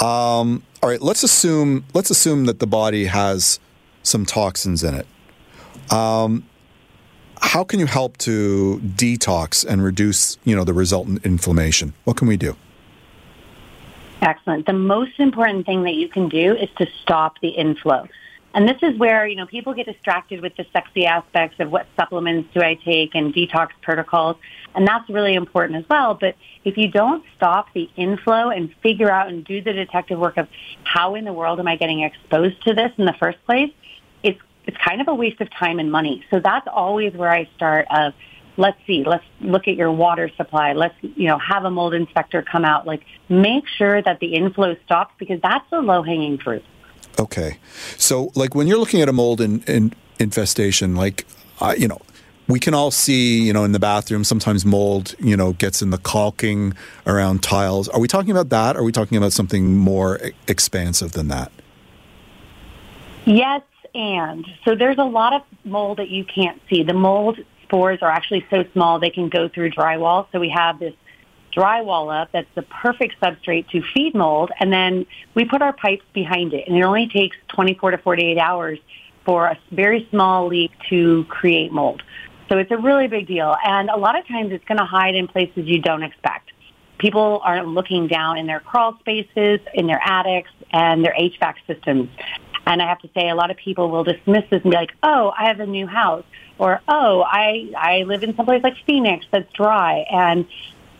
[0.00, 3.58] Um, all right, let's assume let's assume that the body has
[4.02, 5.92] some toxins in it.
[5.92, 6.44] Um,
[7.40, 11.94] how can you help to detox and reduce, you know, the resultant inflammation?
[12.04, 12.56] What can we do?
[14.20, 14.66] Excellent.
[14.66, 18.08] The most important thing that you can do is to stop the inflow.
[18.54, 21.86] And this is where, you know, people get distracted with the sexy aspects of what
[21.96, 24.36] supplements do I take and detox protocols.
[24.74, 26.14] And that's really important as well.
[26.14, 26.34] But
[26.64, 30.48] if you don't stop the inflow and figure out and do the detective work of
[30.84, 33.70] how in the world am I getting exposed to this in the first place,
[34.22, 36.24] it's, it's kind of a waste of time and money.
[36.30, 38.14] So that's always where I start of,
[38.56, 40.72] let's see, let's look at your water supply.
[40.72, 42.86] Let's, you know, have a mold inspector come out.
[42.86, 46.64] Like make sure that the inflow stops because that's the low hanging fruit.
[47.18, 47.58] Okay.
[47.96, 51.26] So, like when you're looking at a mold in, in infestation, like,
[51.76, 52.00] you know,
[52.46, 55.90] we can all see, you know, in the bathroom, sometimes mold, you know, gets in
[55.90, 56.74] the caulking
[57.06, 57.88] around tiles.
[57.88, 58.76] Are we talking about that?
[58.76, 61.52] Are we talking about something more expansive than that?
[63.26, 63.62] Yes,
[63.94, 66.82] and so there's a lot of mold that you can't see.
[66.82, 70.26] The mold spores are actually so small they can go through drywall.
[70.32, 70.94] So we have this
[71.58, 74.50] drywall up that's the perfect substrate to feed mold.
[74.60, 76.68] And then we put our pipes behind it.
[76.68, 78.78] And it only takes 24 to 48 hours
[79.24, 82.02] for a very small leak to create mold.
[82.48, 83.54] So it's a really big deal.
[83.64, 86.50] And a lot of times it's going to hide in places you don't expect.
[86.98, 92.08] People aren't looking down in their crawl spaces, in their attics, and their HVAC systems.
[92.66, 94.92] And I have to say, a lot of people will dismiss this and be like,
[95.02, 96.24] oh, I have a new house.
[96.58, 100.04] Or, oh, I, I live in someplace like Phoenix that's dry.
[100.10, 100.46] And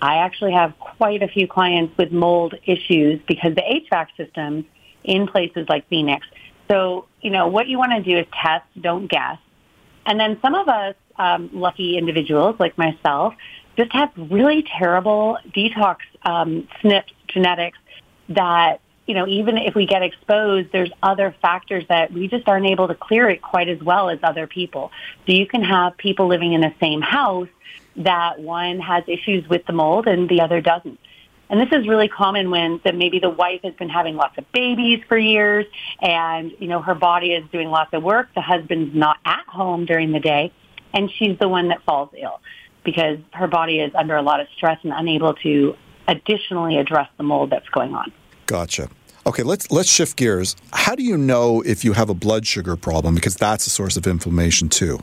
[0.01, 4.65] I actually have quite a few clients with mold issues because the HVAC systems
[5.05, 6.27] in places like Phoenix.
[6.69, 9.39] So, you know, what you want to do is test, don't guess.
[10.07, 13.35] And then some of us, um, lucky individuals like myself,
[13.77, 17.79] just have really terrible detox um, SNPs genetics
[18.31, 22.67] that, you know, even if we get exposed, there's other factors that we just aren't
[22.67, 24.91] able to clear it quite as well as other people.
[25.27, 27.49] So you can have people living in the same house
[27.99, 30.99] that one has issues with the mold and the other doesn't.
[31.51, 34.51] And this is really common when that maybe the wife has been having lots of
[34.53, 35.65] babies for years
[36.01, 38.29] and, you know, her body is doing lots of work.
[38.35, 40.53] The husband's not at home during the day
[40.93, 42.41] and she's the one that falls ill
[42.85, 45.75] because her body is under a lot of stress and unable to
[46.07, 48.13] additionally address the mold that's going on.
[48.47, 48.89] Gotcha.
[49.27, 50.57] Okay, let's let's shift gears.
[50.73, 53.97] How do you know if you have a blood sugar problem because that's a source
[53.99, 55.01] of inflammation too?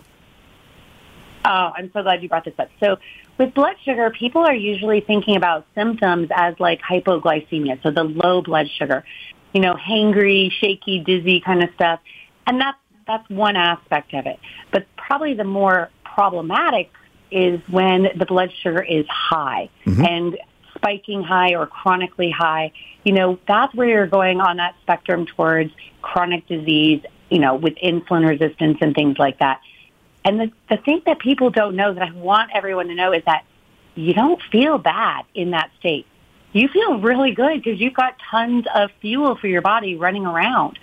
[1.45, 2.69] Oh, I'm so glad you brought this up.
[2.79, 2.97] So
[3.37, 8.41] with blood sugar, people are usually thinking about symptoms as like hypoglycemia, so the low
[8.41, 9.03] blood sugar,
[9.53, 11.99] you know, hangry, shaky, dizzy kind of stuff.
[12.47, 14.39] And that's, that's one aspect of it.
[14.71, 16.91] But probably the more problematic
[17.29, 20.05] is when the blood sugar is high mm-hmm.
[20.05, 20.37] and
[20.75, 22.71] spiking high or chronically high.
[23.03, 25.71] You know, that's where you're going on that spectrum towards
[26.01, 29.61] chronic disease, you know, with insulin resistance and things like that.
[30.25, 33.23] And the, the thing that people don't know that I want everyone to know is
[33.25, 33.45] that
[33.93, 36.07] you don't feel bad in that state.
[36.51, 40.79] You feel really good because you've got tons of fuel for your body running around.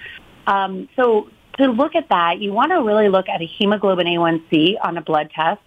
[0.47, 1.29] Um, so
[1.59, 5.03] to look at that, you want to really look at a hemoglobin A1C on a
[5.03, 5.61] blood test.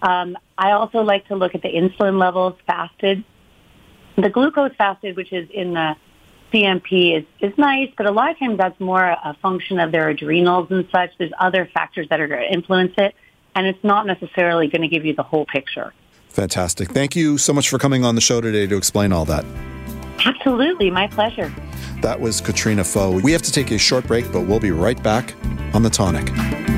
[0.00, 3.24] Um, I also like to look at the insulin levels fasted.
[4.16, 5.96] The glucose fasted, which is in the
[6.52, 10.08] CMP is, is nice, but a lot of times that's more a function of their
[10.08, 11.10] adrenals and such.
[11.18, 13.14] There's other factors that are going to influence it,
[13.54, 15.92] and it's not necessarily going to give you the whole picture.
[16.28, 16.90] Fantastic.
[16.90, 19.44] Thank you so much for coming on the show today to explain all that.
[20.24, 20.90] Absolutely.
[20.90, 21.52] My pleasure.
[22.02, 23.18] That was Katrina Foe.
[23.20, 25.34] We have to take a short break, but we'll be right back
[25.74, 26.77] on The Tonic.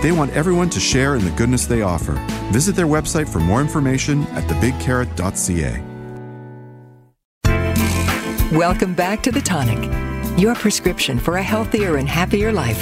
[0.00, 2.12] They want everyone to share in the goodness they offer.
[2.52, 5.82] Visit their website for more information at thebigcarrot.ca.
[8.56, 12.80] Welcome back to The Tonic, your prescription for a healthier and happier life.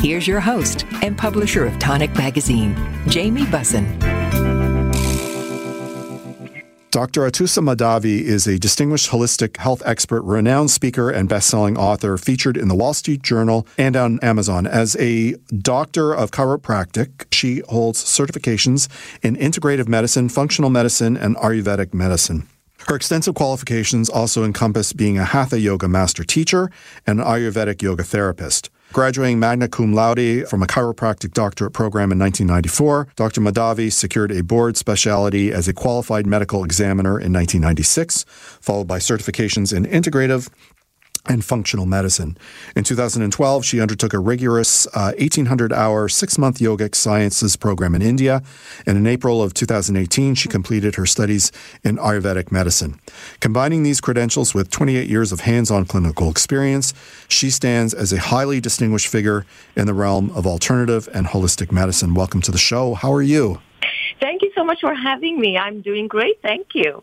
[0.00, 2.74] Here's your host and publisher of Tonic Magazine,
[3.08, 4.03] Jamie Bussin.
[6.94, 7.22] Dr.
[7.22, 12.68] Atousa Mahdavi is a distinguished holistic health expert, renowned speaker, and best-selling author featured in
[12.68, 14.64] the Wall Street Journal and on Amazon.
[14.64, 18.86] As a doctor of chiropractic, she holds certifications
[19.24, 22.46] in integrative medicine, functional medicine, and Ayurvedic medicine.
[22.86, 26.70] Her extensive qualifications also encompass being a Hatha Yoga master teacher
[27.04, 28.70] and Ayurvedic yoga therapist.
[28.94, 33.40] Graduating magna cum laude from a chiropractic doctorate program in 1994, Dr.
[33.40, 38.24] Mahdavi secured a board specialty as a qualified medical examiner in 1996,
[38.60, 40.48] followed by certifications in integrative
[41.26, 42.36] and functional medicine.
[42.76, 48.02] In 2012, she undertook a rigorous uh, 1800 hour, six month yogic sciences program in
[48.02, 48.42] India.
[48.86, 51.50] And in April of 2018, she completed her studies
[51.82, 53.00] in Ayurvedic medicine.
[53.40, 56.92] Combining these credentials with 28 years of hands on clinical experience,
[57.28, 59.46] she stands as a highly distinguished figure
[59.76, 62.14] in the realm of alternative and holistic medicine.
[62.14, 62.94] Welcome to the show.
[62.94, 63.60] How are you?
[64.20, 65.58] Thank you so much for having me.
[65.58, 66.40] I'm doing great.
[66.42, 67.02] Thank you.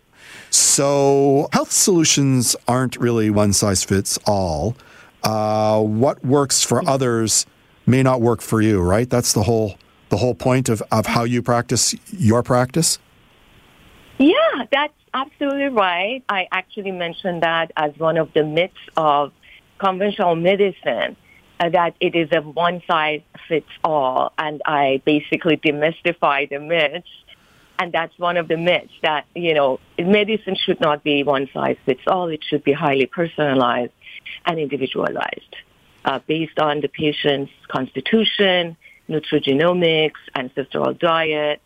[0.52, 4.76] So, health solutions aren't really one size fits all.
[5.24, 7.46] Uh, what works for others
[7.86, 9.10] may not work for you, right?
[9.10, 9.76] That's the whole
[10.10, 13.00] the whole point of, of how you practice your practice.
[14.18, 14.36] Yeah,
[14.70, 16.22] that's absolutely right.
[16.28, 19.32] I actually mentioned that as one of the myths of
[19.80, 21.16] conventional medicine
[21.62, 27.08] uh, that it is a one size fits all, and I basically demystify the myths
[27.82, 31.78] and that's one of the myths that, you know, medicine should not be one size
[31.84, 32.28] fits all.
[32.28, 33.92] It should be highly personalized
[34.46, 35.56] and individualized
[36.06, 38.78] uh, based on the patient's constitution,
[39.10, 41.60] nutrigenomics, ancestral diet,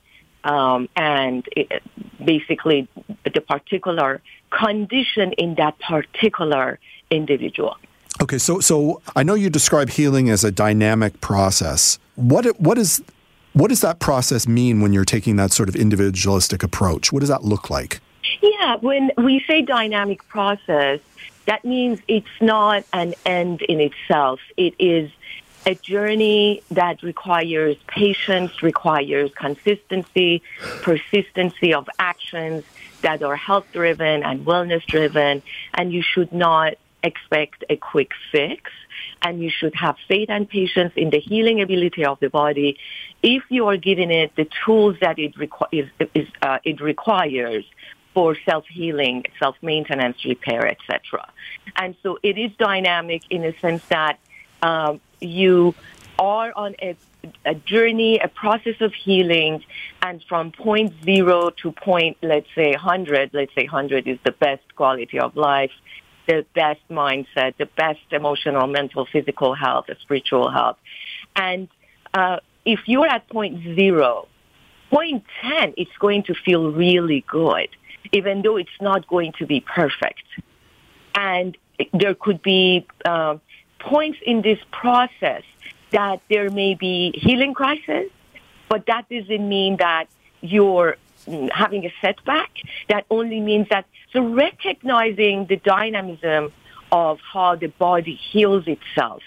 [0.45, 1.83] um, and it,
[2.23, 2.87] basically
[3.25, 6.79] the particular condition in that particular
[7.11, 7.75] individual.
[8.21, 11.99] Okay, so so I know you describe healing as a dynamic process.
[12.15, 13.03] What what is
[13.55, 17.13] what does that process mean when you're taking that sort of individualistic approach?
[17.13, 18.01] What does that look like?
[18.41, 20.99] Yeah, when we say dynamic process,
[21.45, 24.41] that means it's not an end in itself.
[24.57, 25.09] It is
[25.65, 30.43] a journey that requires patience, requires consistency,
[30.81, 32.65] persistency of actions
[33.03, 35.41] that are health driven and wellness driven,
[35.73, 38.69] and you should not expect a quick fix
[39.21, 42.77] and you should have faith and patience in the healing ability of the body
[43.23, 47.65] if you are giving it the tools that it, requ- is, is, uh, it requires
[48.13, 51.29] for self-healing, self-maintenance, repair, etc.
[51.75, 54.19] And so it is dynamic in the sense that
[54.61, 55.75] um, you
[56.17, 56.95] are on a,
[57.45, 59.63] a, journey, a process of healing,
[60.01, 64.63] and from point zero to point, let's say 100, let's say 100 is the best
[64.75, 65.71] quality of life,
[66.27, 70.77] the best mindset, the best emotional, mental, physical health, spiritual health.
[71.35, 71.67] And
[72.13, 74.27] uh, if you're at point zero,
[74.89, 77.69] point 10, it's going to feel really good,
[78.11, 80.23] even though it's not going to be perfect.
[81.13, 81.57] And
[81.93, 83.37] there could be uh,
[83.79, 85.43] points in this process
[85.91, 88.09] that there may be healing crisis,
[88.69, 90.07] but that doesn't mean that
[90.41, 90.97] you're
[91.51, 92.51] having a setback.
[92.89, 96.53] That only means that so recognizing the dynamism
[96.91, 99.21] of how the body heals itself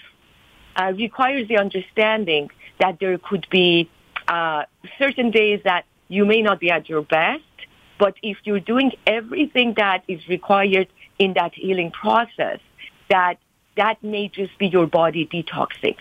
[0.75, 3.87] uh, requires the understanding that there could be
[4.27, 4.63] uh,
[4.97, 7.43] certain days that you may not be at your best,
[7.99, 10.87] but if you're doing everything that is required
[11.19, 12.59] in that healing process,
[13.11, 13.35] that
[13.77, 15.97] that may just be your body detoxing.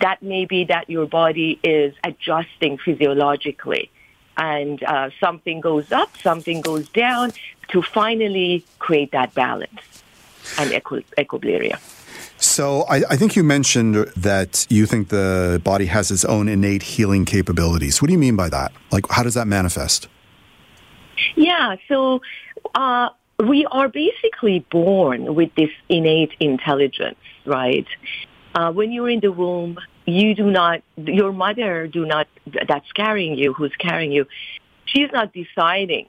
[0.00, 3.90] That may be that your body is adjusting physiologically
[4.36, 7.32] and uh, something goes up, something goes down
[7.68, 10.02] to finally create that balance
[10.58, 11.78] and equi- equilibrium.
[12.38, 16.84] So I, I, think you mentioned that you think the body has its own innate
[16.84, 18.00] healing capabilities.
[18.00, 18.72] What do you mean by that?
[18.92, 20.08] Like, how does that manifest?
[21.34, 22.20] Yeah, so
[22.76, 23.08] uh,
[23.44, 27.86] we are basically born with this innate intelligence, right?
[28.54, 32.28] Uh, when you're in the womb, you do not, your mother do not,
[32.68, 34.26] that's carrying you, who's carrying you,
[34.86, 36.06] she's not deciding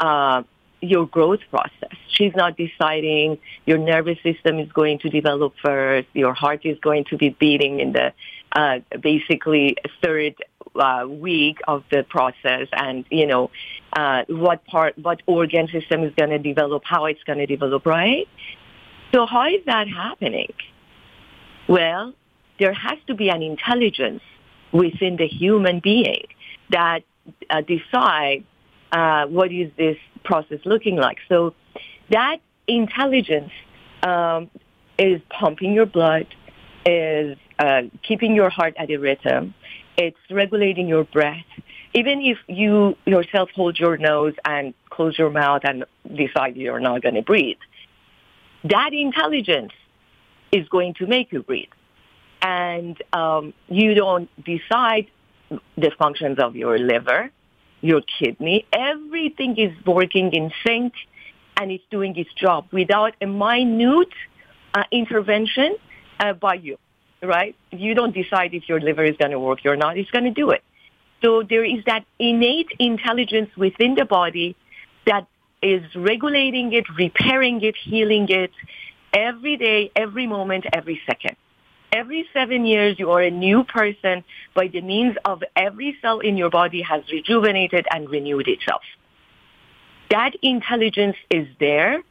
[0.00, 0.42] uh,
[0.82, 1.96] your growth process.
[2.08, 7.04] She's not deciding your nervous system is going to develop first, your heart is going
[7.04, 8.12] to be beating in the
[8.54, 10.34] uh, basically third
[10.74, 13.50] uh, week of the process, and you know
[13.94, 17.86] uh, what part, what organ system is going to develop, how it's going to develop,
[17.86, 18.28] right?
[19.14, 20.52] So how is that happening?
[21.68, 22.14] Well,
[22.58, 24.22] there has to be an intelligence
[24.72, 26.26] within the human being
[26.70, 27.02] that
[27.50, 28.44] uh, decide
[28.92, 31.18] uh, what is this process looking like.
[31.28, 31.54] So
[32.10, 33.52] that intelligence
[34.02, 34.50] um,
[34.98, 36.26] is pumping your blood,
[36.86, 39.54] is uh, keeping your heart at a rhythm,
[39.96, 41.44] it's regulating your breath.
[41.94, 45.84] Even if you yourself hold your nose and close your mouth and
[46.14, 47.58] decide you're not going to breathe,
[48.64, 49.72] that intelligence
[50.52, 51.68] is going to make you breathe
[52.42, 55.06] and um, you don't decide
[55.76, 57.30] the functions of your liver,
[57.82, 58.64] your kidney.
[58.72, 60.94] Everything is working in sync
[61.58, 64.14] and it's doing its job without a minute
[64.74, 65.76] uh, intervention
[66.20, 66.78] uh, by you.
[67.22, 67.54] right?
[67.70, 69.98] You don't decide if your liver is going to work or not.
[69.98, 70.62] It's going to do it.
[71.22, 74.56] So there is that innate intelligence within the body
[75.06, 75.26] that
[75.62, 78.50] is regulating it, repairing it, healing it
[79.12, 81.36] every day, every moment, every second.
[81.92, 84.24] Every seven years, you are a new person
[84.54, 88.80] by the means of every cell in your body has rejuvenated and renewed itself.
[90.10, 92.02] That intelligence is there.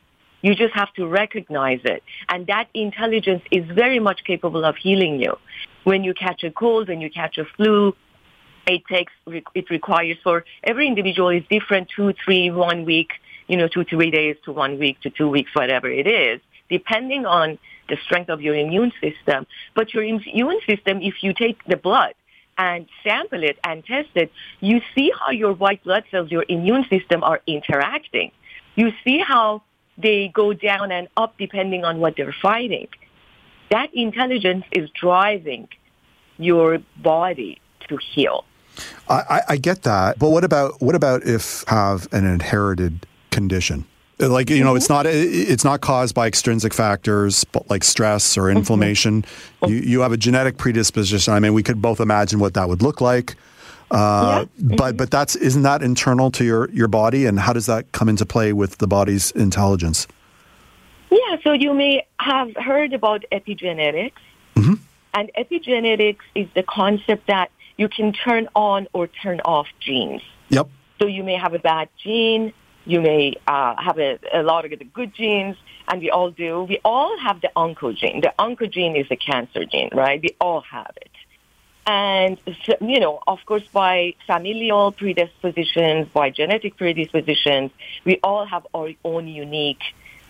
[0.43, 2.03] You just have to recognize it.
[2.29, 5.35] And that intelligence is very much capable of healing you.
[5.83, 7.95] When you catch a cold, when you catch a flu,
[8.67, 13.13] it takes, it requires for every individual is different, two, three, one week,
[13.47, 17.25] you know, two, three days to one week to two weeks, whatever it is, depending
[17.25, 17.57] on
[17.89, 19.45] the strength of your immune system.
[19.75, 22.13] But your immune system, if you take the blood
[22.57, 26.85] and sample it and test it, you see how your white blood cells, your immune
[26.89, 28.31] system are interacting.
[28.75, 29.63] You see how
[29.97, 32.87] they go down and up depending on what they're fighting.
[33.69, 35.67] That intelligence is driving
[36.37, 38.45] your body to heal.
[39.09, 43.85] I, I, get that, but what about what about if have an inherited condition?
[44.19, 44.77] Like you know, mm-hmm.
[44.77, 48.57] it's not it's not caused by extrinsic factors, but like stress or mm-hmm.
[48.57, 49.23] inflammation.
[49.23, 49.73] Mm-hmm.
[49.73, 51.33] You you have a genetic predisposition.
[51.33, 53.35] I mean, we could both imagine what that would look like.
[53.89, 54.75] Uh, yeah.
[54.77, 58.09] But but that's isn't that internal to your your body, and how does that come
[58.09, 60.07] into play with the body's intelligence?
[61.09, 64.13] Yeah, so you may have heard about epigenetics,
[64.55, 64.75] mm-hmm.
[65.13, 70.21] and epigenetics is the concept that you can turn on or turn off genes.
[70.49, 70.69] Yep.
[70.99, 72.53] So you may have a bad gene,
[72.91, 75.55] you may uh, have a, a, lot of the good genes,
[75.87, 76.63] and we all do.
[76.63, 78.21] We all have the oncogene.
[78.21, 80.21] The oncogene is the cancer gene, right?
[80.21, 81.11] We all have it.
[81.87, 82.37] And,
[82.81, 87.71] you know, of course, by familial predispositions, by genetic predispositions,
[88.03, 89.81] we all have our own unique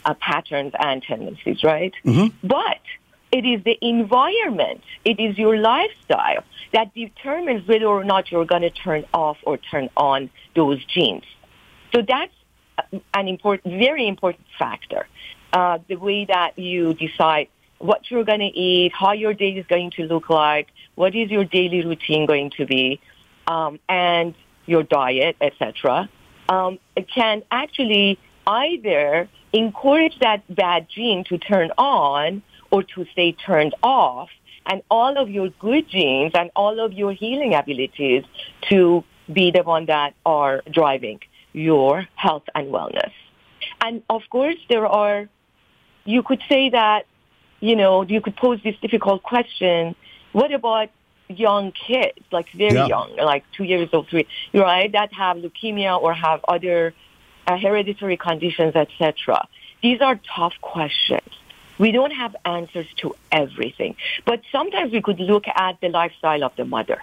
[0.05, 1.93] uh, patterns and tendencies, right?
[2.05, 2.47] Mm-hmm.
[2.47, 2.79] But
[3.31, 6.43] it is the environment, it is your lifestyle
[6.73, 11.23] that determines whether or not you're going to turn off or turn on those genes.
[11.93, 12.33] So that's
[13.13, 15.07] an important, very important factor.
[15.53, 17.47] Uh, the way that you decide
[17.79, 21.29] what you're going to eat, how your day is going to look like, what is
[21.29, 23.01] your daily routine going to be,
[23.47, 26.09] um, and your diet, etc.,
[26.49, 26.79] um,
[27.13, 34.29] can actually either encourage that bad gene to turn on or to stay turned off,
[34.65, 38.23] and all of your good genes and all of your healing abilities
[38.69, 41.19] to be the one that are driving
[41.53, 43.11] your health and wellness.
[43.83, 45.27] And of course, there are,
[46.05, 47.05] you could say that
[47.61, 49.95] you know, you could pose this difficult question.
[50.33, 50.89] What about
[51.29, 52.87] young kids, like very yeah.
[52.87, 56.93] young, like two years old, three, right, that have leukemia or have other
[57.47, 59.47] uh, hereditary conditions, etc.
[59.81, 61.29] These are tough questions.
[61.77, 63.95] We don't have answers to everything,
[64.25, 66.99] but sometimes we could look at the lifestyle of the mother.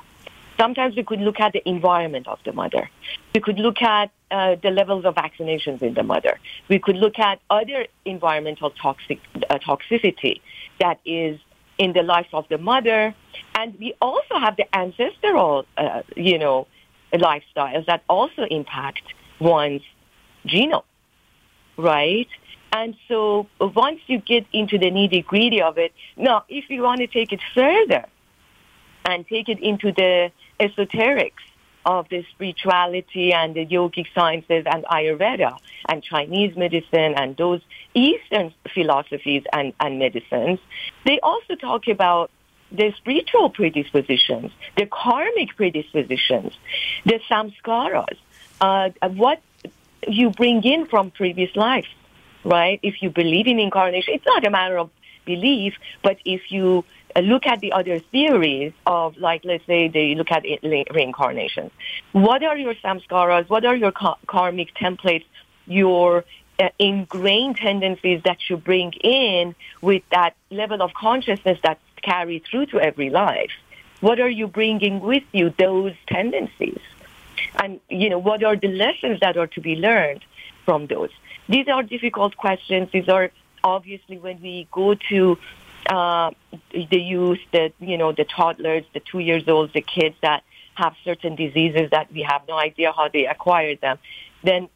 [0.59, 2.91] Sometimes we could look at the environment of the mother.
[3.35, 6.39] We could look at uh, the levels of vaccinations in the mother.
[6.69, 10.41] We could look at other environmental toxic, uh, toxicity
[10.81, 11.39] that is
[11.79, 13.15] in the life of the mother.
[13.55, 16.67] And we also have the ancestral, uh, you know,
[17.13, 19.03] lifestyles that also impact
[19.41, 19.83] one's
[20.47, 20.83] genome,
[21.77, 22.29] right?
[22.73, 27.01] And so once you get into the nitty gritty of it, now if you want
[27.01, 28.05] to take it further
[29.05, 30.31] and take it into the
[30.61, 31.45] esoterics
[31.87, 35.57] of the spirituality and the yogic sciences and Ayurveda
[35.89, 37.63] and Chinese medicine and those
[37.95, 40.59] Eastern philosophies and, and medicines,
[41.07, 42.31] they also talk about
[42.71, 46.53] the spiritual predispositions, the karmic predispositions,
[47.07, 48.19] the samskaras,
[48.61, 49.41] uh, what
[50.07, 51.89] you bring in from previous lives,
[52.45, 52.79] right?
[52.83, 54.91] If you believe in incarnation, it's not a matter of
[55.25, 56.85] belief, but if you
[57.21, 61.71] look at the other theories of, like, let's say they look at reincarnation.
[62.13, 63.49] What are your samskaras?
[63.49, 65.25] What are your karmic templates?
[65.67, 66.25] Your
[66.59, 72.67] uh, ingrained tendencies that you bring in with that level of consciousness that carry through
[72.67, 73.53] to every life.
[74.01, 75.53] What are you bringing with you?
[75.59, 76.81] Those tendencies,
[77.63, 80.25] and you know what are the lessons that are to be learned
[80.65, 81.11] from those?
[81.49, 82.91] These are difficult questions.
[82.93, 83.31] These are
[83.65, 85.39] obviously when we go to
[85.89, 86.31] uh,
[86.73, 90.43] the youth, the you know the toddlers, the two years old, the kids that
[90.75, 93.99] have certain diseases that we have no idea how they acquired them,
[94.45, 94.69] then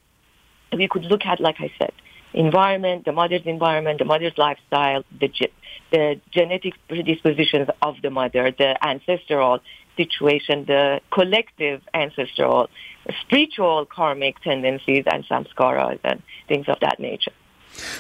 [0.77, 1.93] we could look at, like I said,
[2.35, 5.53] environment, the mother's environment, the mother's lifestyle, the ge-
[5.91, 9.61] the genetic predispositions of the mother, the ancestral
[9.97, 12.69] situation, the collective ancestral,
[13.21, 17.33] spiritual karmic tendencies and samskaras and things of that nature.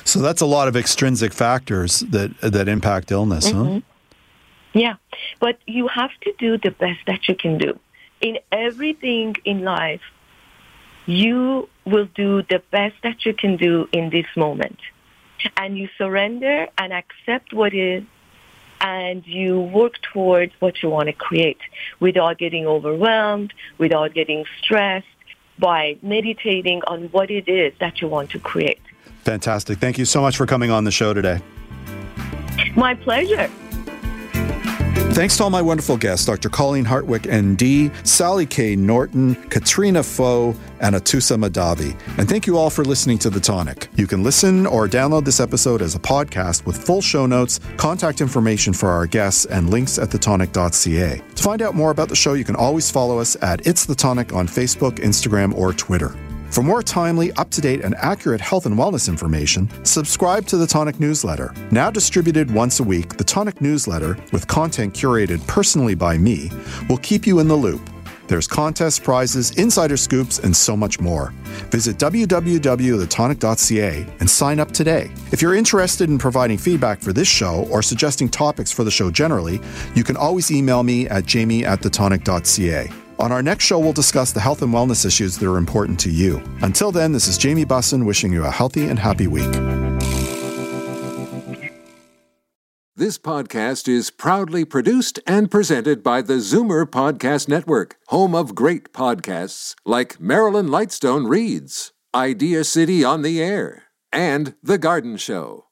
[0.05, 3.75] So that's a lot of extrinsic factors that that impact illness, mm-hmm.
[3.75, 3.81] huh?
[4.75, 4.97] Yeah,
[5.41, 7.79] but you have to do the best that you can do.
[8.21, 10.01] In everything in life,
[11.07, 14.79] you will do the best that you can do in this moment.
[15.57, 18.05] And you surrender and accept what is
[18.81, 21.61] and you work towards what you want to create
[22.01, 25.07] without getting overwhelmed, without getting stressed,
[25.59, 28.81] by meditating on what it is that you want to create.
[29.23, 29.79] Fantastic.
[29.79, 31.41] Thank you so much for coming on the show today.
[32.77, 33.51] My pleasure.
[35.13, 36.49] Thanks to all my wonderful guests, Dr.
[36.49, 38.75] Colleen Hartwick, ND, Sally K.
[38.75, 41.95] Norton, Katrina Foe, and Atousa Mahdavi.
[42.19, 43.89] And thank you all for listening to The Tonic.
[43.95, 48.23] You can listen or download this episode as a podcast with full show notes, contact
[48.23, 51.23] information for our guests, and links at thetonic.ca.
[51.35, 53.95] To find out more about the show, you can always follow us at It's The
[53.95, 56.17] Tonic on Facebook, Instagram, or Twitter.
[56.53, 60.67] For more timely, up to date, and accurate health and wellness information, subscribe to the
[60.67, 61.55] Tonic newsletter.
[61.71, 66.51] Now distributed once a week, the Tonic newsletter, with content curated personally by me,
[66.91, 67.81] will keep you in the loop.
[68.29, 71.33] There's contests, prizes, insider scoops, and so much more.
[71.71, 75.11] Visit www.thetonic.ca and sign up today.
[75.33, 79.11] If you're interested in providing feedback for this show or suggesting topics for the show
[79.11, 79.59] generally,
[79.95, 82.91] you can always email me at jamie at thetonic.ca.
[83.23, 86.11] On our next show, we'll discuss the health and wellness issues that are important to
[86.11, 86.43] you.
[86.61, 89.53] Until then, this is Jamie Bussin wishing you a healthy and happy week.
[92.97, 98.93] This podcast is proudly produced and presented by the Zoomer Podcast Network, home of great
[98.93, 105.67] podcasts like Marilyn Lightstone Reads, Idea City on the Air, and The Garden Show.